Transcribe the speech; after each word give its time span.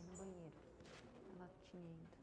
foi 0.00 0.06
no 0.06 0.16
banheiro. 0.16 0.52
Ela 1.36 1.50
tinha 1.70 1.92
ido. 1.92 2.20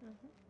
Estamos 0.00 0.49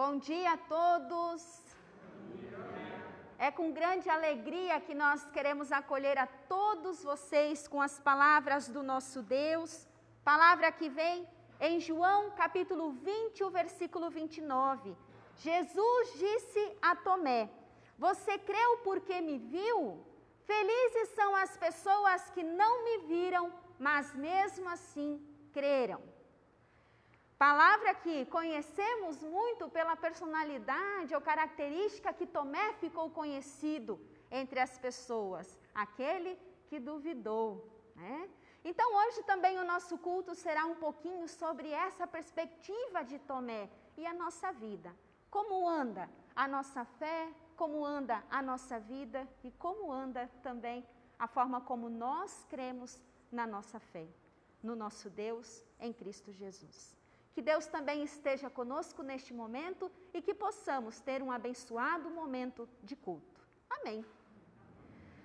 Bom 0.00 0.16
dia 0.16 0.52
a 0.52 0.56
todos. 0.56 1.42
É 3.46 3.50
com 3.50 3.70
grande 3.70 4.08
alegria 4.08 4.80
que 4.80 4.94
nós 4.94 5.26
queremos 5.34 5.70
acolher 5.70 6.16
a 6.16 6.26
todos 6.26 7.02
vocês 7.04 7.68
com 7.68 7.82
as 7.82 8.00
palavras 8.00 8.66
do 8.76 8.82
nosso 8.82 9.20
Deus. 9.22 9.86
Palavra 10.24 10.72
que 10.72 10.88
vem 10.88 11.28
em 11.68 11.78
João 11.88 12.30
capítulo 12.30 12.92
20, 12.92 13.44
o 13.44 13.50
versículo 13.50 14.08
29. 14.08 14.96
Jesus 15.36 16.14
disse 16.24 16.62
a 16.80 16.96
Tomé: 16.96 17.50
Você 17.98 18.38
creu 18.38 18.70
porque 18.78 19.20
me 19.20 19.36
viu? 19.36 20.02
Felizes 20.46 21.10
são 21.10 21.36
as 21.36 21.58
pessoas 21.58 22.30
que 22.30 22.42
não 22.42 22.72
me 22.86 22.96
viram, 23.12 23.52
mas 23.78 24.14
mesmo 24.14 24.66
assim 24.76 25.10
creram. 25.52 26.00
Palavra 27.40 27.94
que 27.94 28.26
conhecemos 28.26 29.22
muito 29.22 29.66
pela 29.70 29.96
personalidade 29.96 31.14
ou 31.14 31.22
característica 31.22 32.12
que 32.12 32.26
Tomé 32.26 32.74
ficou 32.74 33.08
conhecido 33.08 33.98
entre 34.30 34.60
as 34.60 34.76
pessoas, 34.76 35.58
aquele 35.74 36.38
que 36.68 36.78
duvidou. 36.78 37.66
Né? 37.96 38.28
Então, 38.62 38.94
hoje 38.94 39.22
também 39.22 39.58
o 39.58 39.64
nosso 39.64 39.96
culto 39.96 40.34
será 40.34 40.66
um 40.66 40.74
pouquinho 40.74 41.26
sobre 41.26 41.70
essa 41.70 42.06
perspectiva 42.06 43.02
de 43.02 43.18
Tomé 43.20 43.70
e 43.96 44.04
a 44.04 44.12
nossa 44.12 44.52
vida. 44.52 44.94
Como 45.30 45.66
anda 45.66 46.10
a 46.36 46.46
nossa 46.46 46.84
fé, 46.84 47.32
como 47.56 47.82
anda 47.82 48.22
a 48.30 48.42
nossa 48.42 48.78
vida 48.78 49.26
e 49.42 49.50
como 49.52 49.90
anda 49.90 50.30
também 50.42 50.86
a 51.18 51.26
forma 51.26 51.62
como 51.62 51.88
nós 51.88 52.44
cremos 52.50 53.00
na 53.32 53.46
nossa 53.46 53.80
fé, 53.80 54.06
no 54.62 54.76
nosso 54.76 55.08
Deus 55.08 55.64
em 55.80 55.90
Cristo 55.90 56.30
Jesus. 56.34 56.99
Que 57.32 57.42
Deus 57.42 57.66
também 57.66 58.02
esteja 58.02 58.50
conosco 58.50 59.02
neste 59.02 59.32
momento 59.32 59.90
e 60.12 60.20
que 60.20 60.34
possamos 60.34 61.00
ter 61.00 61.22
um 61.22 61.30
abençoado 61.30 62.10
momento 62.10 62.68
de 62.82 62.96
culto. 62.96 63.40
Amém. 63.68 64.04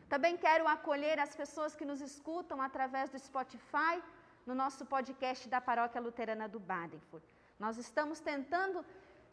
Também 0.07 0.37
quero 0.37 0.67
acolher 0.67 1.19
as 1.19 1.35
pessoas 1.35 1.75
que 1.75 1.83
nos 1.83 1.99
escutam 1.99 2.61
através 2.61 3.09
do 3.09 3.17
Spotify, 3.17 3.95
no 4.45 4.53
nosso 4.53 4.85
podcast 4.85 5.49
da 5.49 5.59
Paróquia 5.59 5.99
Luterana 5.99 6.47
do 6.47 6.59
Badenford. 6.59 7.25
Nós 7.59 7.77
estamos 7.77 8.19
tentando 8.19 8.85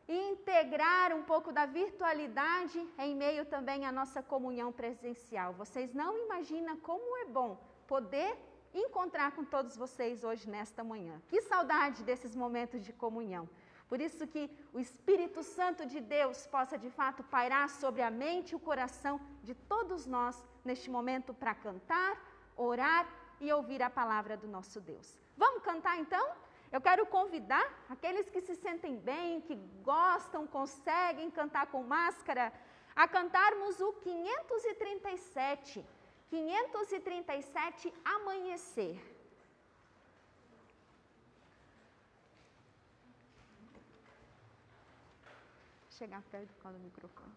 integrar 0.08 1.14
um 1.14 1.22
pouco 1.22 1.52
da 1.52 1.66
virtualidade 1.66 2.78
em 2.98 3.14
meio 3.14 3.44
também 3.44 3.84
à 3.84 3.92
nossa 3.92 4.22
comunhão 4.22 4.72
presencial. 4.72 5.52
Vocês 5.52 5.92
não 5.92 6.16
imaginam 6.18 6.76
como 6.78 7.16
é 7.18 7.26
bom 7.26 7.58
poder 7.86 8.36
encontrar 8.74 9.32
com 9.32 9.44
todos 9.44 9.76
vocês 9.76 10.24
hoje 10.24 10.48
nesta 10.48 10.82
manhã. 10.82 11.20
Que 11.28 11.42
saudade 11.42 12.02
desses 12.02 12.34
momentos 12.34 12.84
de 12.84 12.92
comunhão. 12.92 13.48
Por 13.88 14.00
isso 14.00 14.26
que 14.26 14.50
o 14.72 14.80
Espírito 14.80 15.42
Santo 15.42 15.84
de 15.84 16.00
Deus 16.00 16.46
possa 16.46 16.78
de 16.78 16.88
fato 16.88 17.22
pairar 17.24 17.68
sobre 17.68 18.00
a 18.00 18.10
mente 18.10 18.52
e 18.52 18.56
o 18.56 18.60
coração 18.60 19.20
de 19.42 19.54
todos 19.54 20.06
nós 20.06 20.42
neste 20.64 20.90
momento 20.90 21.34
para 21.34 21.54
cantar, 21.54 22.18
orar 22.56 23.06
e 23.38 23.52
ouvir 23.52 23.82
a 23.82 23.90
palavra 23.90 24.36
do 24.36 24.48
nosso 24.48 24.80
Deus. 24.80 25.18
Vamos 25.36 25.62
cantar 25.62 25.98
então? 25.98 26.26
Eu 26.70 26.80
quero 26.80 27.04
convidar 27.04 27.66
aqueles 27.86 28.30
que 28.30 28.40
se 28.40 28.54
sentem 28.54 28.96
bem, 28.96 29.42
que 29.42 29.54
gostam, 29.82 30.46
conseguem 30.46 31.30
cantar 31.30 31.66
com 31.66 31.82
máscara, 31.82 32.50
a 32.96 33.06
cantarmos 33.06 33.78
o 33.78 33.92
537. 33.92 35.84
537 36.32 37.92
Amanhecer. 38.06 38.98
Chegar 45.90 46.22
perto 46.30 46.54
do 46.72 46.78
microfone. 46.78 47.32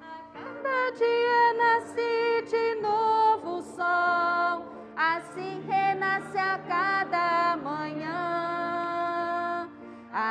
A 0.00 0.22
cada 0.32 0.90
dia 0.92 1.52
nasce 1.54 2.42
de 2.48 2.74
novo 2.76 2.95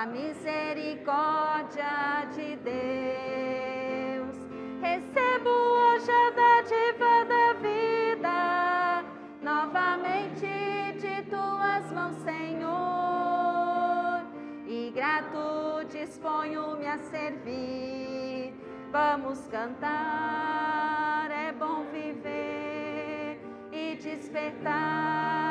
a 0.06 0.08
misericórdia 0.08 2.26
de 2.36 2.56
Deus. 2.58 4.36
Recebo 4.80 5.50
hoje 5.50 6.12
a 6.12 6.30
dádiva 6.30 7.26
da 7.26 7.54
vida, 7.68 9.04
novamente 9.42 10.46
de 11.00 11.24
tuas 11.24 11.92
mãos, 11.92 12.18
Senhor, 12.18 14.22
e 14.68 14.92
grato 14.94 15.84
disponho-me 15.90 16.86
a 16.86 17.00
servir. 17.00 18.54
Vamos 18.92 19.48
cantar, 19.48 21.32
é 21.32 21.52
bom 21.52 21.84
viver 21.92 23.40
e 23.72 23.96
despertar 23.96 25.45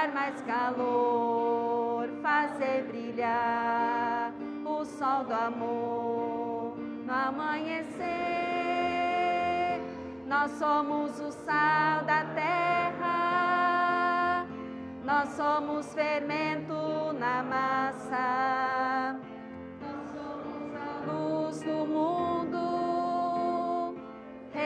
dar 0.00 0.12
mais 0.12 0.40
calor, 0.42 2.08
fazer 2.22 2.84
brilhar 2.84 4.32
o 4.64 4.82
sol 4.84 5.24
do 5.24 5.34
amor 5.34 6.78
no 6.78 7.12
amanhecer. 7.12 8.00
Nós 10.26 10.52
somos 10.52 11.20
o 11.20 11.30
sal 11.30 12.04
da 12.04 12.24
terra, 12.34 13.16
nós 15.04 15.28
somos 15.30 15.92
fermento 15.92 17.12
na 17.18 17.42
massa, 17.42 19.20
nós 19.82 20.00
somos 20.14 20.74
a 20.76 21.12
luz 21.12 21.60
do 21.60 21.86
mundo, 21.86 22.39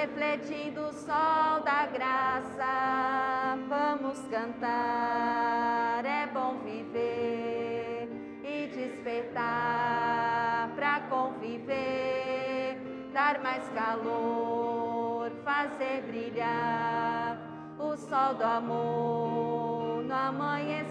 refletindo 0.05 0.83
o 0.83 0.93
sol 0.93 1.62
da 1.65 1.87
graça. 1.87 3.56
Vamos 3.69 4.21
cantar, 4.29 6.05
é 6.05 6.27
bom 6.27 6.59
viver 6.59 8.11
e 8.45 8.67
despertar 8.67 10.71
para 10.77 11.01
conviver, 11.09 12.77
dar 13.15 13.41
mais 13.41 13.67
calor, 13.71 15.33
fazer 15.43 16.03
brilhar 16.03 17.39
o 17.79 17.97
sol 17.97 18.35
do 18.35 18.45
amor 18.45 20.05
no 20.05 20.15
amanhecer. 20.15 20.85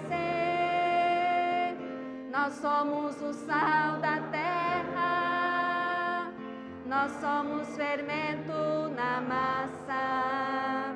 Nós 2.32 2.56
somos 2.56 3.22
o 3.22 3.32
sal 3.32 4.00
da 4.00 4.22
terra, 4.32 4.43
nós 6.94 7.12
somos 7.14 7.76
fermento 7.76 8.54
na 9.00 9.20
massa, 9.20 10.96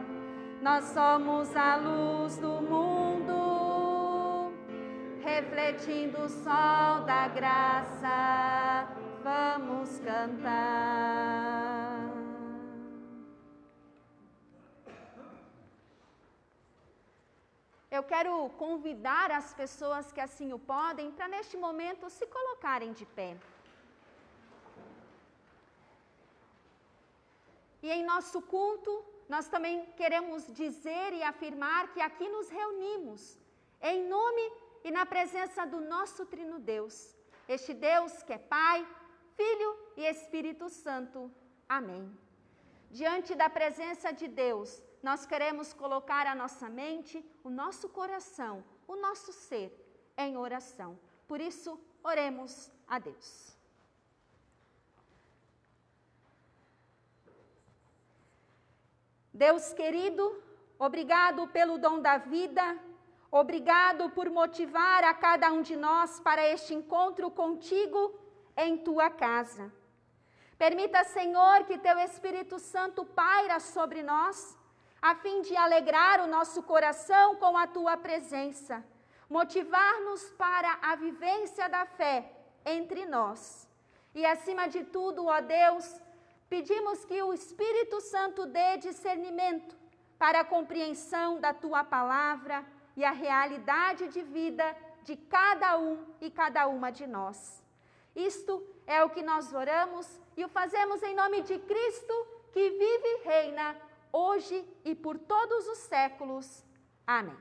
nós 0.62 0.84
somos 0.98 1.56
a 1.56 1.76
luz 1.78 2.38
do 2.38 2.62
mundo, 2.72 4.52
refletindo 5.24 6.20
o 6.22 6.30
sol 6.30 7.02
da 7.12 7.28
graça. 7.30 8.88
Vamos 9.24 10.00
cantar. 10.02 10.78
Eu 17.90 18.04
quero 18.04 18.48
convidar 18.50 19.32
as 19.32 19.52
pessoas 19.56 20.12
que 20.12 20.22
assim 20.22 20.54
o 20.54 20.60
podem 20.60 21.12
para 21.12 21.28
neste 21.28 21.58
momento 21.58 22.08
se 22.12 22.28
colocarem 22.28 22.94
de 22.94 23.08
pé. 23.08 23.36
E 27.82 27.92
em 27.92 28.04
nosso 28.04 28.42
culto, 28.42 29.06
nós 29.30 29.48
também 29.48 29.86
queremos 29.98 30.48
dizer 30.54 31.14
e 31.14 31.24
afirmar 31.24 31.94
que 31.94 32.02
aqui 32.02 32.28
nos 32.30 32.50
reunimos 32.50 33.38
em 33.82 34.08
nome 34.08 34.52
e 34.84 34.92
na 34.92 35.06
presença 35.06 35.66
do 35.66 35.80
nosso 35.80 36.26
Trino 36.26 36.60
Deus, 36.60 37.16
este 37.48 37.74
Deus 37.74 38.24
que 38.24 38.34
é 38.34 38.38
Pai, 38.38 38.88
Filho 39.36 39.78
e 39.96 40.06
Espírito 40.06 40.70
Santo. 40.70 41.32
Amém. 41.68 42.18
Diante 42.90 43.36
da 43.36 43.50
presença 43.50 44.12
de 44.12 44.28
Deus, 44.28 44.82
nós 45.04 45.26
queremos 45.26 45.74
colocar 45.74 46.26
a 46.26 46.34
nossa 46.34 46.70
mente, 46.70 47.24
o 47.44 47.50
nosso 47.50 47.90
coração, 47.90 48.64
o 48.88 48.96
nosso 48.96 49.32
ser 49.34 49.72
em 50.18 50.38
oração. 50.38 50.98
Por 51.28 51.40
isso, 51.42 51.80
oremos 52.04 52.72
a 52.88 52.98
Deus. 52.98 53.57
Deus 59.38 59.72
querido, 59.72 60.24
obrigado 60.80 61.48
pelo 61.50 61.78
dom 61.78 62.02
da 62.02 62.18
vida, 62.18 62.76
obrigado 63.30 64.10
por 64.10 64.32
motivar 64.32 65.04
a 65.04 65.14
cada 65.14 65.52
um 65.52 65.62
de 65.62 65.76
nós 65.76 66.20
para 66.20 66.44
este 66.48 66.74
encontro 66.74 67.30
contigo 67.30 68.20
em 68.58 68.80
tua 68.80 69.12
casa. 69.12 69.72
Permita, 70.58 71.04
Senhor, 71.04 71.66
que 71.66 71.78
teu 71.78 72.00
Espírito 72.00 72.58
Santo 72.58 73.06
paira 73.06 73.60
sobre 73.60 74.02
nós, 74.02 74.58
a 75.00 75.14
fim 75.14 75.44
de 75.44 75.56
alegrar 75.56 76.20
o 76.22 76.26
nosso 76.26 76.64
coração 76.64 77.36
com 77.36 77.56
a 77.56 77.68
tua 77.68 77.96
presença, 77.96 78.84
motivar-nos 79.30 80.32
para 80.32 80.80
a 80.82 80.96
vivência 80.96 81.70
da 81.70 81.86
fé 81.86 82.28
entre 82.66 83.06
nós. 83.06 83.70
E 84.16 84.26
acima 84.26 84.68
de 84.68 84.84
tudo, 84.84 85.28
ó 85.28 85.40
Deus, 85.42 86.02
pedimos 86.50 87.04
que 87.06 87.22
o 87.22 87.34
Espírito 87.34 88.00
Santo 88.02 88.46
dê 88.46 88.78
discernimento 88.78 89.76
para 90.18 90.42
a 90.42 90.46
compreensão 90.46 91.40
da 91.40 91.54
tua 91.54 91.84
palavra 91.84 92.66
e 92.96 93.04
a 93.04 93.12
realidade 93.12 94.08
de 94.08 94.22
vida 94.22 94.76
de 95.04 95.16
cada 95.16 95.78
um 95.78 96.06
e 96.20 96.30
cada 96.30 96.68
uma 96.68 96.90
de 96.92 97.06
nós. 97.06 97.64
Isto 98.16 98.54
é 98.86 99.04
o 99.04 99.10
que 99.10 99.22
nós 99.22 99.54
oramos 99.54 100.08
e 100.36 100.44
o 100.44 100.50
fazemos 100.50 101.04
em 101.04 101.16
nome 101.16 101.42
de 101.42 101.60
Cristo, 101.60 102.14
que 102.52 102.70
vive 102.72 103.08
e 103.08 103.24
reina 103.24 103.76
hoje 104.12 104.68
e 104.84 104.96
por 104.96 105.20
todos 105.20 105.68
os 105.68 105.78
séculos. 105.80 106.66
Amém. 107.06 107.38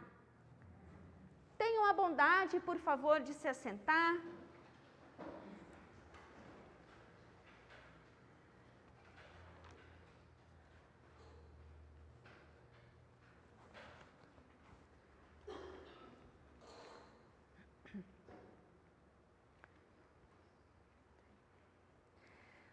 Tenham 1.57 1.87
a 1.87 1.93
bondade, 1.93 2.61
por 2.61 2.77
favor, 2.77 3.21
de 3.21 3.33
se 3.33 3.49
assentar. 3.49 4.15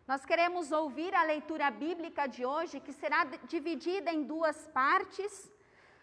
Nós 0.06 0.26
queremos 0.26 0.70
ouvir 0.74 1.16
a 1.16 1.24
leitura 1.24 1.72
bíblica 1.72 2.28
de 2.28 2.46
hoje, 2.46 2.82
que 2.82 2.92
será 2.92 3.24
dividida 3.48 4.12
em 4.12 4.24
duas 4.24 4.68
partes. 4.68 5.50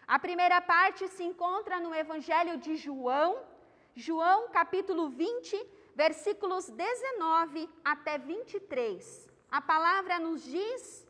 A 0.07 0.17
primeira 0.17 0.59
parte 0.59 1.07
se 1.07 1.23
encontra 1.23 1.79
no 1.79 1.93
Evangelho 1.93 2.57
de 2.57 2.75
João, 2.75 3.43
João 3.95 4.49
capítulo 4.49 5.07
20, 5.09 5.55
versículos 5.93 6.67
19 6.67 7.69
até 7.85 8.17
23. 8.17 9.29
A 9.51 9.61
palavra 9.61 10.17
nos 10.17 10.43
diz: 10.45 11.07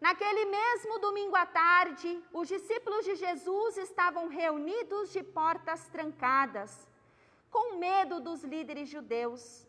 Naquele 0.00 0.46
mesmo 0.46 0.98
domingo 1.00 1.36
à 1.36 1.44
tarde, 1.44 2.22
os 2.32 2.48
discípulos 2.48 3.04
de 3.04 3.16
Jesus 3.16 3.76
estavam 3.76 4.28
reunidos 4.28 5.12
de 5.12 5.22
portas 5.22 5.88
trancadas, 5.88 6.88
com 7.50 7.76
medo 7.76 8.18
dos 8.18 8.42
líderes 8.42 8.88
judeus. 8.88 9.66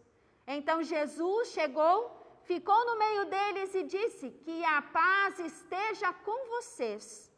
Então 0.48 0.82
Jesus 0.82 1.50
chegou 1.50 2.25
ficou 2.52 2.86
no 2.86 2.98
meio 2.98 3.26
deles 3.26 3.76
e 3.76 3.84
disse: 3.84 4.30
Que 4.46 4.64
a 4.66 4.82
paz 4.82 5.40
esteja 5.40 6.12
com 6.28 6.50
vocês. 6.56 7.32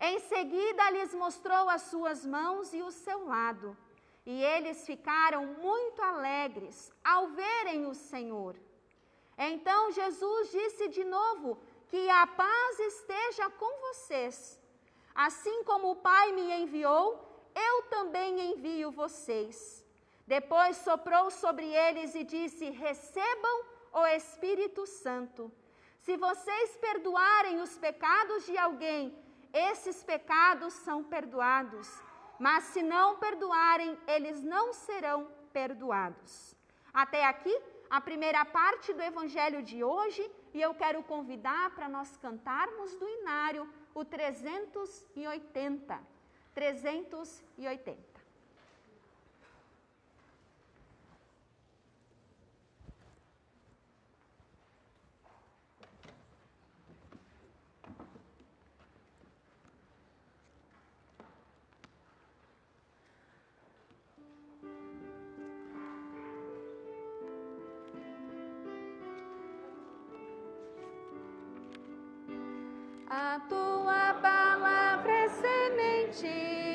Em 0.00 0.18
seguida, 0.20 0.90
lhes 0.90 1.14
mostrou 1.14 1.68
as 1.68 1.82
suas 1.82 2.26
mãos 2.26 2.74
e 2.74 2.82
o 2.82 2.90
seu 2.90 3.26
lado, 3.26 3.76
e 4.26 4.42
eles 4.54 4.84
ficaram 4.84 5.46
muito 5.46 6.02
alegres 6.02 6.92
ao 7.02 7.28
verem 7.28 7.86
o 7.86 7.94
Senhor. 7.94 8.56
Então 9.38 9.90
Jesus 9.92 10.50
disse 10.50 10.88
de 10.88 11.04
novo: 11.04 11.58
Que 11.88 12.08
a 12.10 12.26
paz 12.26 12.78
esteja 12.80 13.48
com 13.50 13.72
vocês. 13.88 14.60
Assim 15.14 15.62
como 15.62 15.92
o 15.92 15.96
Pai 15.96 16.32
me 16.32 16.52
enviou, 16.62 17.06
eu 17.54 17.82
também 17.84 18.52
envio 18.52 18.90
vocês. 18.90 19.84
Depois 20.26 20.76
soprou 20.78 21.30
sobre 21.30 21.66
eles 21.66 22.14
e 22.14 22.24
disse: 22.24 22.70
Recebam 22.70 23.73
o 23.94 24.04
Espírito 24.06 24.86
Santo. 24.86 25.50
Se 26.00 26.16
vocês 26.16 26.76
perdoarem 26.76 27.60
os 27.60 27.78
pecados 27.78 28.44
de 28.44 28.58
alguém, 28.58 29.16
esses 29.52 30.02
pecados 30.02 30.74
são 30.74 31.02
perdoados. 31.04 31.88
Mas 32.38 32.64
se 32.64 32.82
não 32.82 33.16
perdoarem, 33.18 33.96
eles 34.06 34.42
não 34.42 34.72
serão 34.72 35.28
perdoados. 35.52 36.56
Até 36.92 37.24
aqui, 37.24 37.56
a 37.88 38.00
primeira 38.00 38.44
parte 38.44 38.92
do 38.92 39.00
Evangelho 39.00 39.62
de 39.62 39.84
hoje, 39.84 40.28
e 40.52 40.60
eu 40.60 40.74
quero 40.74 41.02
convidar 41.04 41.74
para 41.74 41.88
nós 41.88 42.16
cantarmos 42.16 42.96
do 42.96 43.08
Inário 43.08 43.72
o 43.94 44.04
380. 44.04 46.00
380. 46.52 48.13
A 73.16 73.38
tua 73.48 74.14
palavra 74.14 75.12
é 75.12 75.28
semente 75.28 76.73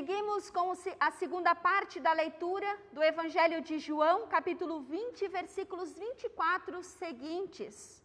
Seguimos 0.00 0.48
com 0.48 0.72
a 0.98 1.10
segunda 1.10 1.54
parte 1.54 2.00
da 2.00 2.14
leitura 2.14 2.66
do 2.90 3.02
Evangelho 3.02 3.60
de 3.60 3.78
João, 3.78 4.26
capítulo 4.28 4.80
20, 4.80 5.28
versículos 5.28 5.92
24 5.92 6.82
seguintes. 6.82 8.02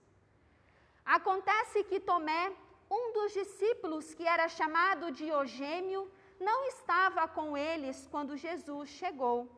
Acontece 1.06 1.86
que 1.86 2.02
Tomé, 2.02 2.52
um 2.92 3.14
dos 3.14 3.32
discípulos 3.32 4.14
que 4.14 4.28
era 4.28 4.50
chamado 4.50 5.10
Diogêmio, 5.10 6.12
não 6.38 6.66
estava 6.66 7.30
com 7.30 7.56
eles 7.56 8.06
quando 8.12 8.36
Jesus 8.36 8.90
chegou. 8.90 9.50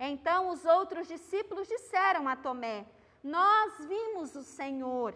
Então 0.00 0.48
os 0.48 0.64
outros 0.64 1.06
discípulos 1.06 1.68
disseram 1.68 2.26
a 2.26 2.34
Tomé: 2.34 2.86
Nós 3.22 3.84
vimos 3.84 4.34
o 4.34 4.42
Senhor. 4.42 5.14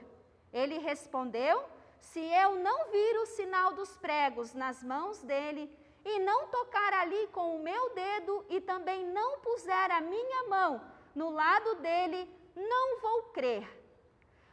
Ele 0.53 0.77
respondeu: 0.77 1.65
Se 1.99 2.21
eu 2.21 2.57
não 2.57 2.91
vir 2.91 3.17
o 3.21 3.27
sinal 3.39 3.73
dos 3.73 3.97
pregos 3.97 4.53
nas 4.53 4.83
mãos 4.83 5.23
dele, 5.23 5.78
e 6.11 6.19
não 6.21 6.49
tocar 6.49 6.93
ali 6.95 7.27
com 7.29 7.57
o 7.57 7.63
meu 7.63 7.91
dedo, 7.95 8.47
e 8.49 8.61
também 8.61 9.05
não 9.07 9.41
puser 9.41 9.91
a 9.91 10.01
minha 10.01 10.45
mão 10.49 10.81
no 11.15 11.31
lado 11.31 11.75
dele, 11.77 12.21
não 12.55 13.01
vou 13.01 13.23
crer. 13.37 13.67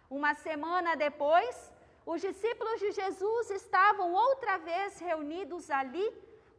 Uma 0.09 0.33
semana 0.33 0.95
depois, 0.95 1.71
os 2.05 2.21
discípulos 2.21 2.79
de 2.79 2.91
Jesus 2.91 3.51
estavam 3.51 4.13
outra 4.13 4.57
vez 4.57 4.99
reunidos 4.99 5.69
ali, 5.71 6.07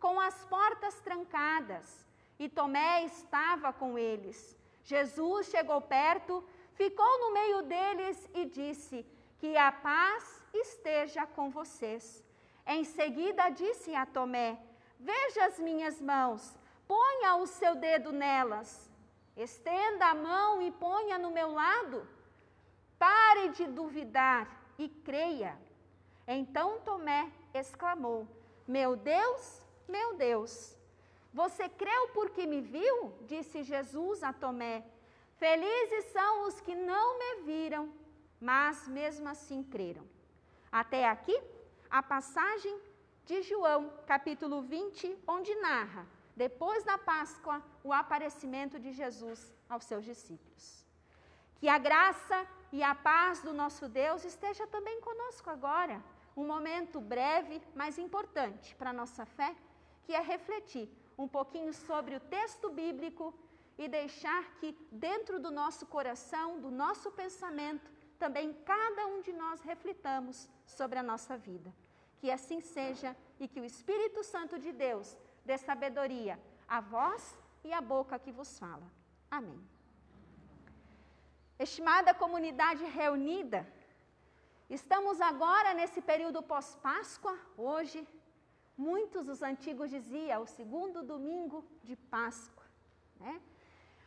com 0.00 0.20
as 0.20 0.44
portas 0.46 0.94
trancadas, 1.00 2.06
e 2.38 2.48
Tomé 2.48 3.04
estava 3.04 3.72
com 3.72 3.98
eles. 3.98 4.56
Jesus 4.84 5.48
chegou 5.48 5.80
perto, 5.80 6.44
ficou 6.74 7.12
no 7.20 7.32
meio 7.32 7.62
deles 7.62 8.28
e 8.34 8.44
disse: 8.44 9.04
Que 9.38 9.56
a 9.56 9.72
paz 9.72 10.22
esteja 10.54 11.26
com 11.26 11.50
vocês. 11.50 12.24
Em 12.66 12.84
seguida, 12.84 13.48
disse 13.48 13.94
a 13.94 14.04
Tomé: 14.06 14.58
Veja 14.98 15.44
as 15.46 15.58
minhas 15.58 16.00
mãos, 16.00 16.56
ponha 16.86 17.36
o 17.36 17.46
seu 17.46 17.74
dedo 17.76 18.12
nelas, 18.12 18.90
estenda 19.36 20.06
a 20.06 20.14
mão 20.14 20.62
e 20.62 20.70
ponha 20.70 21.18
no 21.18 21.30
meu 21.30 21.52
lado. 21.52 22.06
Pare 22.98 23.50
de 23.50 23.66
duvidar 23.66 24.48
e 24.78 24.88
creia. 24.88 25.58
Então 26.26 26.80
Tomé 26.80 27.30
exclamou: 27.52 28.26
Meu 28.66 28.96
Deus, 28.96 29.60
meu 29.86 30.16
Deus, 30.16 30.76
você 31.32 31.68
creu 31.68 32.08
porque 32.08 32.46
me 32.46 32.60
viu? 32.60 33.12
Disse 33.22 33.62
Jesus 33.62 34.22
a 34.22 34.32
Tomé. 34.32 34.84
Felizes 35.36 36.06
são 36.06 36.46
os 36.46 36.60
que 36.62 36.74
não 36.74 37.18
me 37.18 37.42
viram, 37.42 37.92
mas 38.40 38.88
mesmo 38.88 39.28
assim 39.28 39.62
creram. 39.62 40.02
Até 40.72 41.06
aqui, 41.06 41.38
a 41.90 42.02
passagem 42.02 42.80
de 43.26 43.42
João, 43.42 43.92
capítulo 44.06 44.62
20, 44.62 45.18
onde 45.26 45.52
narra, 45.56 46.06
depois 46.36 46.84
da 46.84 46.96
Páscoa, 46.96 47.60
o 47.82 47.92
aparecimento 47.92 48.78
de 48.78 48.92
Jesus 48.92 49.52
aos 49.68 49.84
seus 49.84 50.04
discípulos. 50.04 50.86
Que 51.58 51.68
a 51.68 51.76
graça 51.76 52.46
e 52.70 52.84
a 52.84 52.94
paz 52.94 53.42
do 53.42 53.52
nosso 53.52 53.88
Deus 53.88 54.24
esteja 54.24 54.64
também 54.68 55.00
conosco 55.00 55.50
agora. 55.50 56.00
Um 56.36 56.46
momento 56.46 57.00
breve, 57.00 57.60
mas 57.74 57.98
importante 57.98 58.76
para 58.76 58.90
a 58.90 58.98
nossa 59.00 59.26
fé, 59.26 59.56
que 60.04 60.14
é 60.14 60.20
refletir 60.20 60.88
um 61.18 61.26
pouquinho 61.26 61.72
sobre 61.74 62.14
o 62.14 62.20
texto 62.20 62.70
bíblico 62.70 63.34
e 63.76 63.88
deixar 63.88 64.54
que 64.58 64.70
dentro 64.92 65.40
do 65.40 65.50
nosso 65.50 65.84
coração, 65.86 66.60
do 66.60 66.70
nosso 66.70 67.10
pensamento, 67.10 67.90
também 68.20 68.52
cada 68.64 69.06
um 69.08 69.20
de 69.20 69.32
nós 69.32 69.62
reflitamos 69.62 70.48
sobre 70.64 70.98
a 70.98 71.02
nossa 71.02 71.36
vida. 71.36 71.74
Que 72.20 72.30
assim 72.30 72.60
seja 72.60 73.16
e 73.38 73.46
que 73.46 73.60
o 73.60 73.64
Espírito 73.64 74.22
Santo 74.24 74.58
de 74.58 74.72
Deus 74.72 75.16
dê 75.44 75.56
sabedoria 75.58 76.38
à 76.66 76.80
voz 76.80 77.36
e 77.64 77.72
à 77.72 77.80
boca 77.80 78.18
que 78.18 78.32
vos 78.32 78.58
fala. 78.58 78.86
Amém. 79.30 79.60
Estimada 81.58 82.12
comunidade 82.12 82.84
reunida, 82.84 83.66
estamos 84.68 85.20
agora 85.20 85.72
nesse 85.72 86.00
período 86.02 86.42
pós-Páscoa, 86.42 87.34
hoje, 87.56 88.06
muitos 88.76 89.24
dos 89.24 89.40
antigos 89.42 89.88
diziam, 89.88 90.42
o 90.42 90.46
segundo 90.46 91.02
domingo 91.02 91.64
de 91.82 91.96
Páscoa, 91.96 92.66
né? 93.18 93.40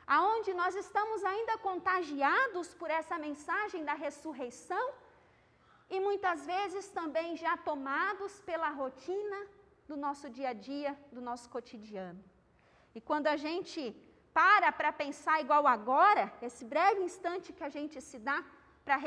Aonde 0.06 0.54
nós 0.54 0.76
estamos 0.76 1.24
ainda 1.24 1.58
contagiados 1.60 2.74
por 2.76 2.90
essa 2.90 3.18
mensagem 3.18 3.84
da 3.84 3.94
ressurreição 3.94 4.86
e 5.90 6.00
muitas 6.00 6.46
vezes 6.46 6.90
também 6.90 7.36
já 7.36 7.58
tomados 7.58 8.40
pela 8.42 8.70
rotina 8.70 9.48
do 9.88 9.98
nosso 9.98 10.30
dia 10.30 10.50
a 10.50 10.54
dia, 10.54 10.98
do 11.12 11.22
nosso 11.22 11.50
cotidiano. 11.50 12.24
E 12.94 13.02
quando 13.02 13.28
a 13.28 13.36
gente 13.36 13.96
para 14.34 14.72
para 14.72 14.92
pensar 14.92 15.42
igual 15.42 15.66
agora, 15.66 16.32
esse 16.42 16.64
breve 16.64 17.02
instante 17.02 17.52
que 17.52 17.64
a 17.64 17.70
gente 17.70 18.00
se 18.00 18.20
dá 18.20 18.44
para 18.86 18.98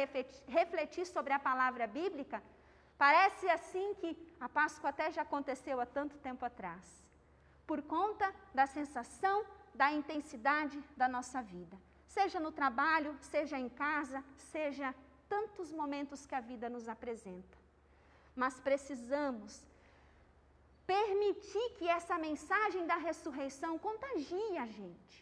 refletir 0.48 1.06
sobre 1.06 1.32
a 1.32 1.38
palavra 1.38 1.86
bíblica, 1.86 2.42
parece 2.98 3.48
assim 3.48 3.94
que 3.94 4.16
a 4.40 4.48
Páscoa 4.48 4.90
até 4.90 5.10
já 5.10 5.22
aconteceu 5.22 5.80
há 5.80 5.86
tanto 5.86 6.18
tempo 6.18 6.44
atrás, 6.44 7.04
por 7.66 7.80
conta 7.82 8.34
da 8.52 8.66
sensação, 8.66 9.44
da 9.74 9.92
intensidade 9.92 10.82
da 10.96 11.08
nossa 11.08 11.40
vida, 11.40 11.78
seja 12.06 12.38
no 12.38 12.52
trabalho, 12.52 13.16
seja 13.20 13.58
em 13.58 13.68
casa, 13.68 14.22
seja 14.36 14.94
tantos 15.32 15.68
momentos 15.80 16.26
que 16.28 16.36
a 16.38 16.46
vida 16.52 16.68
nos 16.74 16.86
apresenta. 16.94 17.56
Mas 18.42 18.54
precisamos 18.68 19.50
permitir 20.94 21.66
que 21.78 21.88
essa 21.98 22.16
mensagem 22.28 22.86
da 22.90 22.96
ressurreição 23.08 23.72
contagie 23.78 24.58
a 24.58 24.66
gente. 24.78 25.16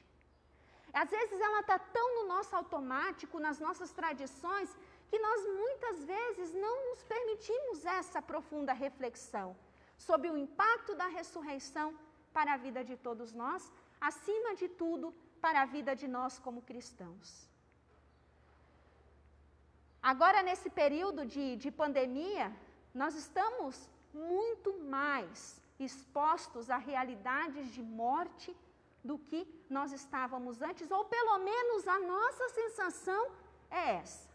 Às 0.93 1.11
vezes 1.17 1.39
ela 1.41 1.61
está 1.61 1.79
tão 1.79 2.09
no 2.19 2.25
nosso 2.33 2.55
automático, 2.61 3.45
nas 3.47 3.59
nossas 3.67 3.93
tradições, 3.93 4.71
que 5.11 5.19
nós 5.19 5.41
muitas 5.63 6.05
vezes 6.05 6.53
não 6.65 6.77
nos 6.89 7.03
permitimos 7.05 7.85
essa 7.85 8.21
profunda 8.31 8.73
reflexão 8.73 9.57
sobre 10.09 10.29
o 10.31 10.37
impacto 10.37 10.95
da 10.95 11.09
ressurreição 11.19 11.89
para 12.33 12.55
a 12.55 12.57
vida 12.57 12.83
de 12.91 12.97
todos 12.97 13.33
nós, 13.33 13.63
acima 14.01 14.55
de 14.55 14.69
tudo, 14.69 15.15
para 15.41 15.63
a 15.63 15.67
vida 15.67 15.95
de 15.95 16.09
nós 16.09 16.39
como 16.39 16.63
cristãos. 16.63 17.50
Agora, 20.03 20.43
nesse 20.43 20.71
período 20.71 21.27
de, 21.27 21.57
de 21.57 21.71
pandemia, 21.71 22.53
nós 22.95 23.15
estamos 23.15 23.89
muito 24.13 24.79
mais 24.79 25.61
expostos 25.79 26.71
a 26.71 26.77
realidades 26.77 27.73
de 27.73 27.83
morte 27.83 28.57
do 29.05 29.19
que 29.19 29.47
nós 29.69 29.93
estávamos 29.93 30.61
antes, 30.61 30.91
ou 30.91 31.05
pelo 31.05 31.39
menos 31.39 31.87
a 31.89 31.99
nossa 31.99 32.49
sensação 32.51 33.31
é 33.71 33.97
essa. 33.97 34.29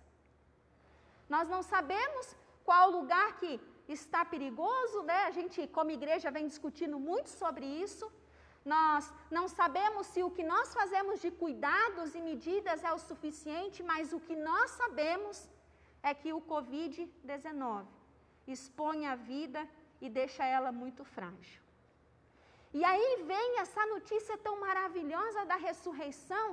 Nós 1.30 1.48
não 1.50 1.62
sabemos 1.62 2.36
qual 2.64 2.90
lugar 2.90 3.38
que 3.40 3.60
está 3.88 4.24
perigoso, 4.26 5.04
né? 5.04 5.20
A 5.26 5.32
gente, 5.32 5.68
como 5.68 5.92
igreja, 5.92 6.32
vem 6.32 6.48
discutindo 6.48 7.00
muito 7.00 7.30
sobre 7.30 7.66
isso. 7.66 8.12
Nós 8.64 9.12
não 9.30 9.48
sabemos 9.48 10.08
se 10.08 10.24
o 10.24 10.32
que 10.32 10.44
nós 10.44 10.74
fazemos 10.74 11.22
de 11.22 11.30
cuidados 11.30 12.16
e 12.16 12.22
medidas 12.22 12.84
é 12.84 12.92
o 12.92 12.98
suficiente, 12.98 13.84
mas 13.84 14.14
o 14.14 14.20
que 14.20 14.36
nós 14.36 14.72
sabemos 14.72 15.48
é 16.10 16.14
que 16.22 16.32
o 16.38 16.42
Covid-19 16.54 17.86
expõe 18.54 19.00
a 19.12 19.16
vida 19.16 19.62
e 20.00 20.08
deixa 20.20 20.44
ela 20.56 20.72
muito 20.82 21.04
frágil. 21.16 21.62
E 22.80 22.82
aí 22.90 23.10
vem 23.32 23.60
essa 23.64 23.84
notícia 23.94 24.38
tão 24.46 24.56
maravilhosa 24.68 25.42
da 25.52 25.58
ressurreição 25.68 26.46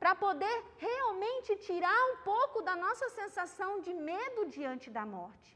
para 0.00 0.14
poder 0.24 0.56
realmente 0.86 1.54
tirar 1.68 2.00
um 2.12 2.16
pouco 2.32 2.62
da 2.68 2.74
nossa 2.84 3.08
sensação 3.20 3.70
de 3.86 3.94
medo 4.10 4.48
diante 4.56 4.90
da 4.98 5.06
morte. 5.16 5.50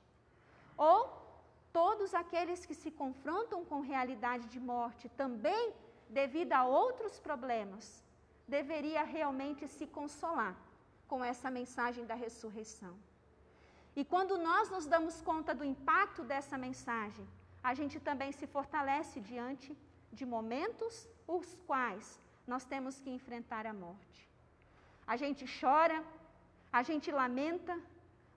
Ou 0.77 0.99
todos 1.81 2.15
aqueles 2.23 2.65
que 2.69 2.81
se 2.83 2.91
confrontam 3.03 3.65
com 3.65 3.89
realidade 3.93 4.47
de 4.55 4.61
morte 4.73 5.09
também 5.23 5.65
devido 6.23 6.53
a 6.53 6.65
outros 6.65 7.19
problemas, 7.29 7.87
deveria 8.57 9.03
realmente 9.03 9.67
se 9.77 9.87
consolar 9.99 10.57
com 11.09 11.25
essa 11.33 11.51
mensagem 11.51 12.05
da 12.11 12.17
ressurreição. 12.27 12.95
E 13.97 14.05
quando 14.05 14.39
nós 14.39 14.71
nos 14.71 14.87
damos 14.87 15.21
conta 15.21 15.55
do 15.55 15.65
impacto 15.65 16.23
dessa 16.23 16.57
mensagem, 16.57 17.27
a 17.63 17.75
gente 17.75 17.99
também 18.01 18.33
se 18.33 18.47
fortalece 18.47 19.21
diante 19.21 19.77
de 20.13 20.25
momentos 20.25 21.09
os 21.27 21.55
quais 21.67 22.19
nós 22.47 22.65
temos 22.65 23.01
que 23.01 23.11
enfrentar 23.11 23.67
a 23.67 23.75
morte. 23.75 24.29
A 25.07 25.17
gente 25.17 25.45
chora, 25.61 26.05
a 26.73 26.83
gente 26.83 27.11
lamenta, 27.11 27.79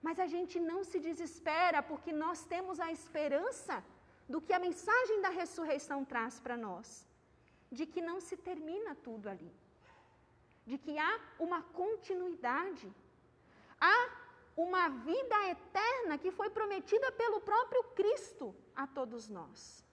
mas 0.02 0.18
a 0.18 0.26
gente 0.26 0.58
não 0.60 0.82
se 0.84 0.98
desespera 0.98 1.82
porque 1.82 2.12
nós 2.12 2.44
temos 2.44 2.78
a 2.80 2.90
esperança 2.92 3.82
do 4.28 4.40
que 4.40 4.52
a 4.52 4.58
mensagem 4.58 5.20
da 5.22 5.30
ressurreição 5.30 6.04
traz 6.04 6.38
para 6.40 6.56
nós 6.56 7.06
de 7.70 7.84
que 7.86 8.00
não 8.00 8.20
se 8.20 8.36
termina 8.36 8.94
tudo 8.94 9.28
ali, 9.28 9.52
de 10.64 10.78
que 10.78 10.96
há 10.98 11.20
uma 11.38 11.60
continuidade, 11.62 12.90
há 13.80 13.96
uma 14.56 14.88
vida 14.88 15.48
eterna 15.48 16.16
que 16.18 16.30
foi 16.30 16.50
prometida 16.50 17.10
pelo 17.12 17.40
próprio 17.40 17.82
Cristo 17.94 18.54
a 18.74 18.86
todos 18.86 19.28
nós. 19.28 19.84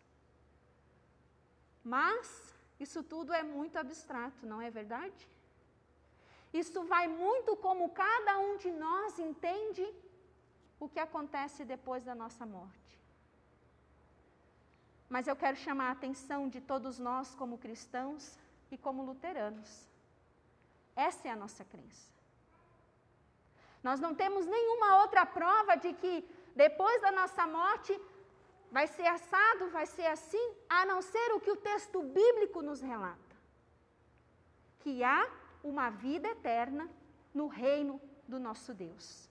Mas 1.83 2.53
isso 2.79 3.03
tudo 3.03 3.33
é 3.33 3.43
muito 3.43 3.77
abstrato, 3.77 4.45
não 4.45 4.61
é 4.61 4.69
verdade? 4.69 5.27
Isso 6.53 6.83
vai 6.83 7.07
muito 7.07 7.55
como 7.55 7.89
cada 7.89 8.37
um 8.39 8.57
de 8.57 8.71
nós 8.71 9.17
entende 9.17 9.87
o 10.79 10.89
que 10.89 10.99
acontece 10.99 11.63
depois 11.63 12.03
da 12.03 12.13
nossa 12.13 12.45
morte. 12.45 12.99
Mas 15.09 15.27
eu 15.27 15.35
quero 15.35 15.57
chamar 15.57 15.89
a 15.89 15.91
atenção 15.91 16.47
de 16.47 16.61
todos 16.61 16.97
nós, 16.97 17.35
como 17.35 17.57
cristãos 17.57 18.37
e 18.71 18.77
como 18.77 19.03
luteranos. 19.03 19.87
Essa 20.95 21.27
é 21.27 21.31
a 21.31 21.35
nossa 21.35 21.63
crença. 21.65 22.20
Nós 23.83 23.99
não 23.99 24.13
temos 24.13 24.45
nenhuma 24.45 25.01
outra 25.01 25.25
prova 25.25 25.75
de 25.75 25.93
que 25.93 26.27
depois 26.55 27.01
da 27.01 27.11
nossa 27.11 27.47
morte 27.47 27.99
vai 28.71 28.87
ser 28.87 29.07
assado, 29.07 29.69
vai 29.69 29.85
ser 29.85 30.05
assim, 30.05 30.55
a 30.69 30.85
não 30.85 31.01
ser 31.01 31.33
o 31.33 31.39
que 31.39 31.51
o 31.51 31.57
texto 31.57 32.01
bíblico 32.01 32.61
nos 32.61 32.81
relata: 32.81 33.35
que 34.79 35.03
há 35.03 35.29
uma 35.63 35.89
vida 35.89 36.27
eterna 36.27 36.89
no 37.33 37.47
reino 37.47 37.99
do 38.27 38.39
nosso 38.39 38.73
Deus 38.73 39.29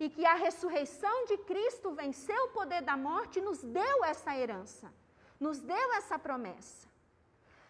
e 0.00 0.08
que 0.08 0.24
a 0.24 0.34
ressurreição 0.34 1.24
de 1.26 1.36
Cristo 1.38 1.92
venceu 1.92 2.44
o 2.44 2.50
poder 2.50 2.82
da 2.82 2.96
morte 2.96 3.40
e 3.40 3.42
nos 3.42 3.62
deu 3.62 4.04
essa 4.04 4.36
herança, 4.36 4.92
nos 5.40 5.58
deu 5.60 5.92
essa 5.94 6.18
promessa. 6.18 6.86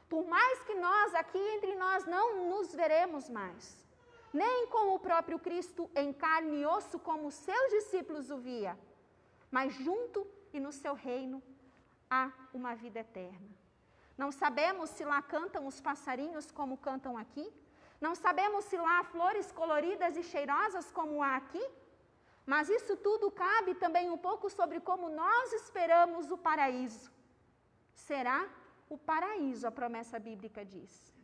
Por 0.08 0.26
mais 0.26 0.62
que 0.62 0.74
nós 0.74 1.14
aqui 1.14 1.38
entre 1.38 1.74
nós 1.74 2.04
não 2.06 2.48
nos 2.48 2.74
veremos 2.74 3.28
mais, 3.28 3.87
nem 4.32 4.66
com 4.68 4.94
o 4.94 4.98
próprio 4.98 5.38
Cristo 5.38 5.90
em 5.94 6.12
carne 6.12 6.60
e 6.60 6.66
osso, 6.66 6.98
como 6.98 7.30
seus 7.30 7.70
discípulos 7.70 8.30
o 8.30 8.38
via, 8.38 8.78
mas 9.50 9.72
junto 9.74 10.26
e 10.52 10.60
no 10.60 10.72
seu 10.72 10.94
reino 10.94 11.42
há 12.10 12.30
uma 12.52 12.74
vida 12.74 13.00
eterna. 13.00 13.48
Não 14.16 14.30
sabemos 14.32 14.90
se 14.90 15.04
lá 15.04 15.22
cantam 15.22 15.66
os 15.66 15.80
passarinhos 15.80 16.50
como 16.50 16.76
cantam 16.76 17.16
aqui, 17.16 17.52
não 18.00 18.14
sabemos 18.14 18.64
se 18.64 18.76
lá 18.76 19.00
há 19.00 19.04
flores 19.04 19.50
coloridas 19.52 20.16
e 20.16 20.22
cheirosas 20.22 20.90
como 20.90 21.22
há 21.22 21.36
aqui, 21.36 21.64
mas 22.46 22.68
isso 22.68 22.96
tudo 22.96 23.30
cabe 23.30 23.74
também 23.74 24.10
um 24.10 24.18
pouco 24.18 24.48
sobre 24.48 24.80
como 24.80 25.08
nós 25.08 25.52
esperamos 25.52 26.30
o 26.30 26.38
paraíso. 26.38 27.10
Será 27.94 28.48
o 28.88 28.96
paraíso, 28.96 29.66
a 29.66 29.70
promessa 29.70 30.18
bíblica 30.18 30.64
diz. 30.64 31.17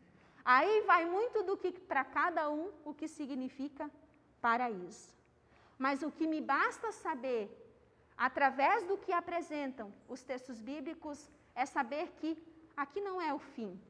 Aí 0.44 0.83
vai 0.83 1.04
muito 1.07 1.42
do 1.42 1.57
que 1.57 1.72
para 1.72 2.04
cada 2.04 2.50
um 2.50 2.70
o 2.85 2.92
que 2.92 3.09
significa 3.09 3.90
paraíso. 4.40 5.14
Mas 5.78 6.02
o 6.02 6.11
que 6.11 6.26
me 6.26 6.40
basta 6.40 6.92
saber, 6.92 7.44
através 8.16 8.85
do 8.85 8.98
que 8.98 9.12
apresentam 9.12 9.92
os 10.09 10.22
textos 10.22 10.61
bíblicos, 10.61 11.30
é 11.54 11.64
saber 11.64 12.09
que 12.18 12.37
aqui 12.76 13.00
não 13.00 13.20
é 13.22 13.33
o 13.33 13.38
fim, 13.38 13.80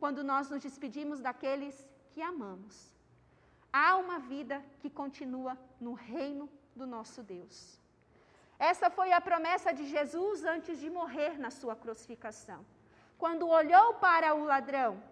quando 0.00 0.24
nós 0.24 0.50
nos 0.50 0.62
despedimos 0.62 1.20
daqueles 1.20 1.88
que 2.10 2.20
amamos. 2.20 2.92
Há 3.72 3.96
uma 3.96 4.18
vida 4.18 4.62
que 4.80 4.90
continua 4.90 5.56
no 5.80 5.94
reino 5.94 6.48
do 6.74 6.86
nosso 6.86 7.22
Deus. 7.22 7.80
Essa 8.58 8.90
foi 8.90 9.12
a 9.12 9.20
promessa 9.20 9.72
de 9.72 9.86
Jesus 9.88 10.44
antes 10.44 10.78
de 10.78 10.90
morrer 10.90 11.38
na 11.38 11.50
sua 11.50 11.74
crucificação. 11.74 12.64
Quando 13.18 13.48
olhou 13.48 13.94
para 13.94 14.34
o 14.34 14.44
ladrão, 14.44 15.02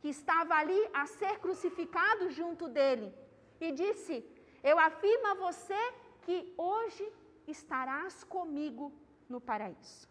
que 0.00 0.08
estava 0.08 0.54
ali 0.54 0.80
a 0.92 1.06
ser 1.06 1.38
crucificado 1.38 2.30
junto 2.30 2.68
dele, 2.68 3.12
e 3.60 3.72
disse: 3.72 4.24
Eu 4.62 4.78
afirmo 4.78 5.26
a 5.28 5.34
você 5.34 5.82
que 6.22 6.52
hoje 6.56 7.04
estarás 7.46 8.22
comigo 8.24 8.92
no 9.28 9.40
paraíso. 9.40 10.08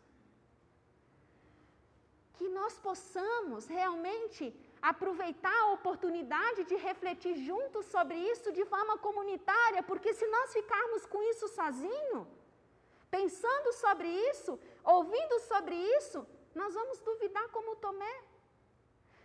Que 2.34 2.48
nós 2.50 2.78
possamos 2.78 3.66
realmente 3.68 4.44
aproveitar 4.82 5.58
a 5.62 5.72
oportunidade 5.74 6.64
de 6.66 6.76
refletir 6.76 7.36
juntos 7.38 7.86
sobre 7.88 8.18
isso 8.32 8.52
de 8.52 8.64
forma 8.66 8.98
comunitária, 8.98 9.82
porque 9.84 10.14
se 10.14 10.28
nós 10.28 10.54
ficarmos 10.54 11.06
com 11.06 11.22
isso 11.32 11.48
sozinho, 11.48 12.28
pensando 13.10 13.74
sobre 13.74 14.08
isso, 14.30 14.60
ouvindo 14.84 15.40
sobre 15.52 15.76
isso, 15.98 16.26
nós 16.54 16.74
vamos 16.74 17.00
duvidar 17.00 17.48
como 17.50 17.76
Tomé. 17.78 18.16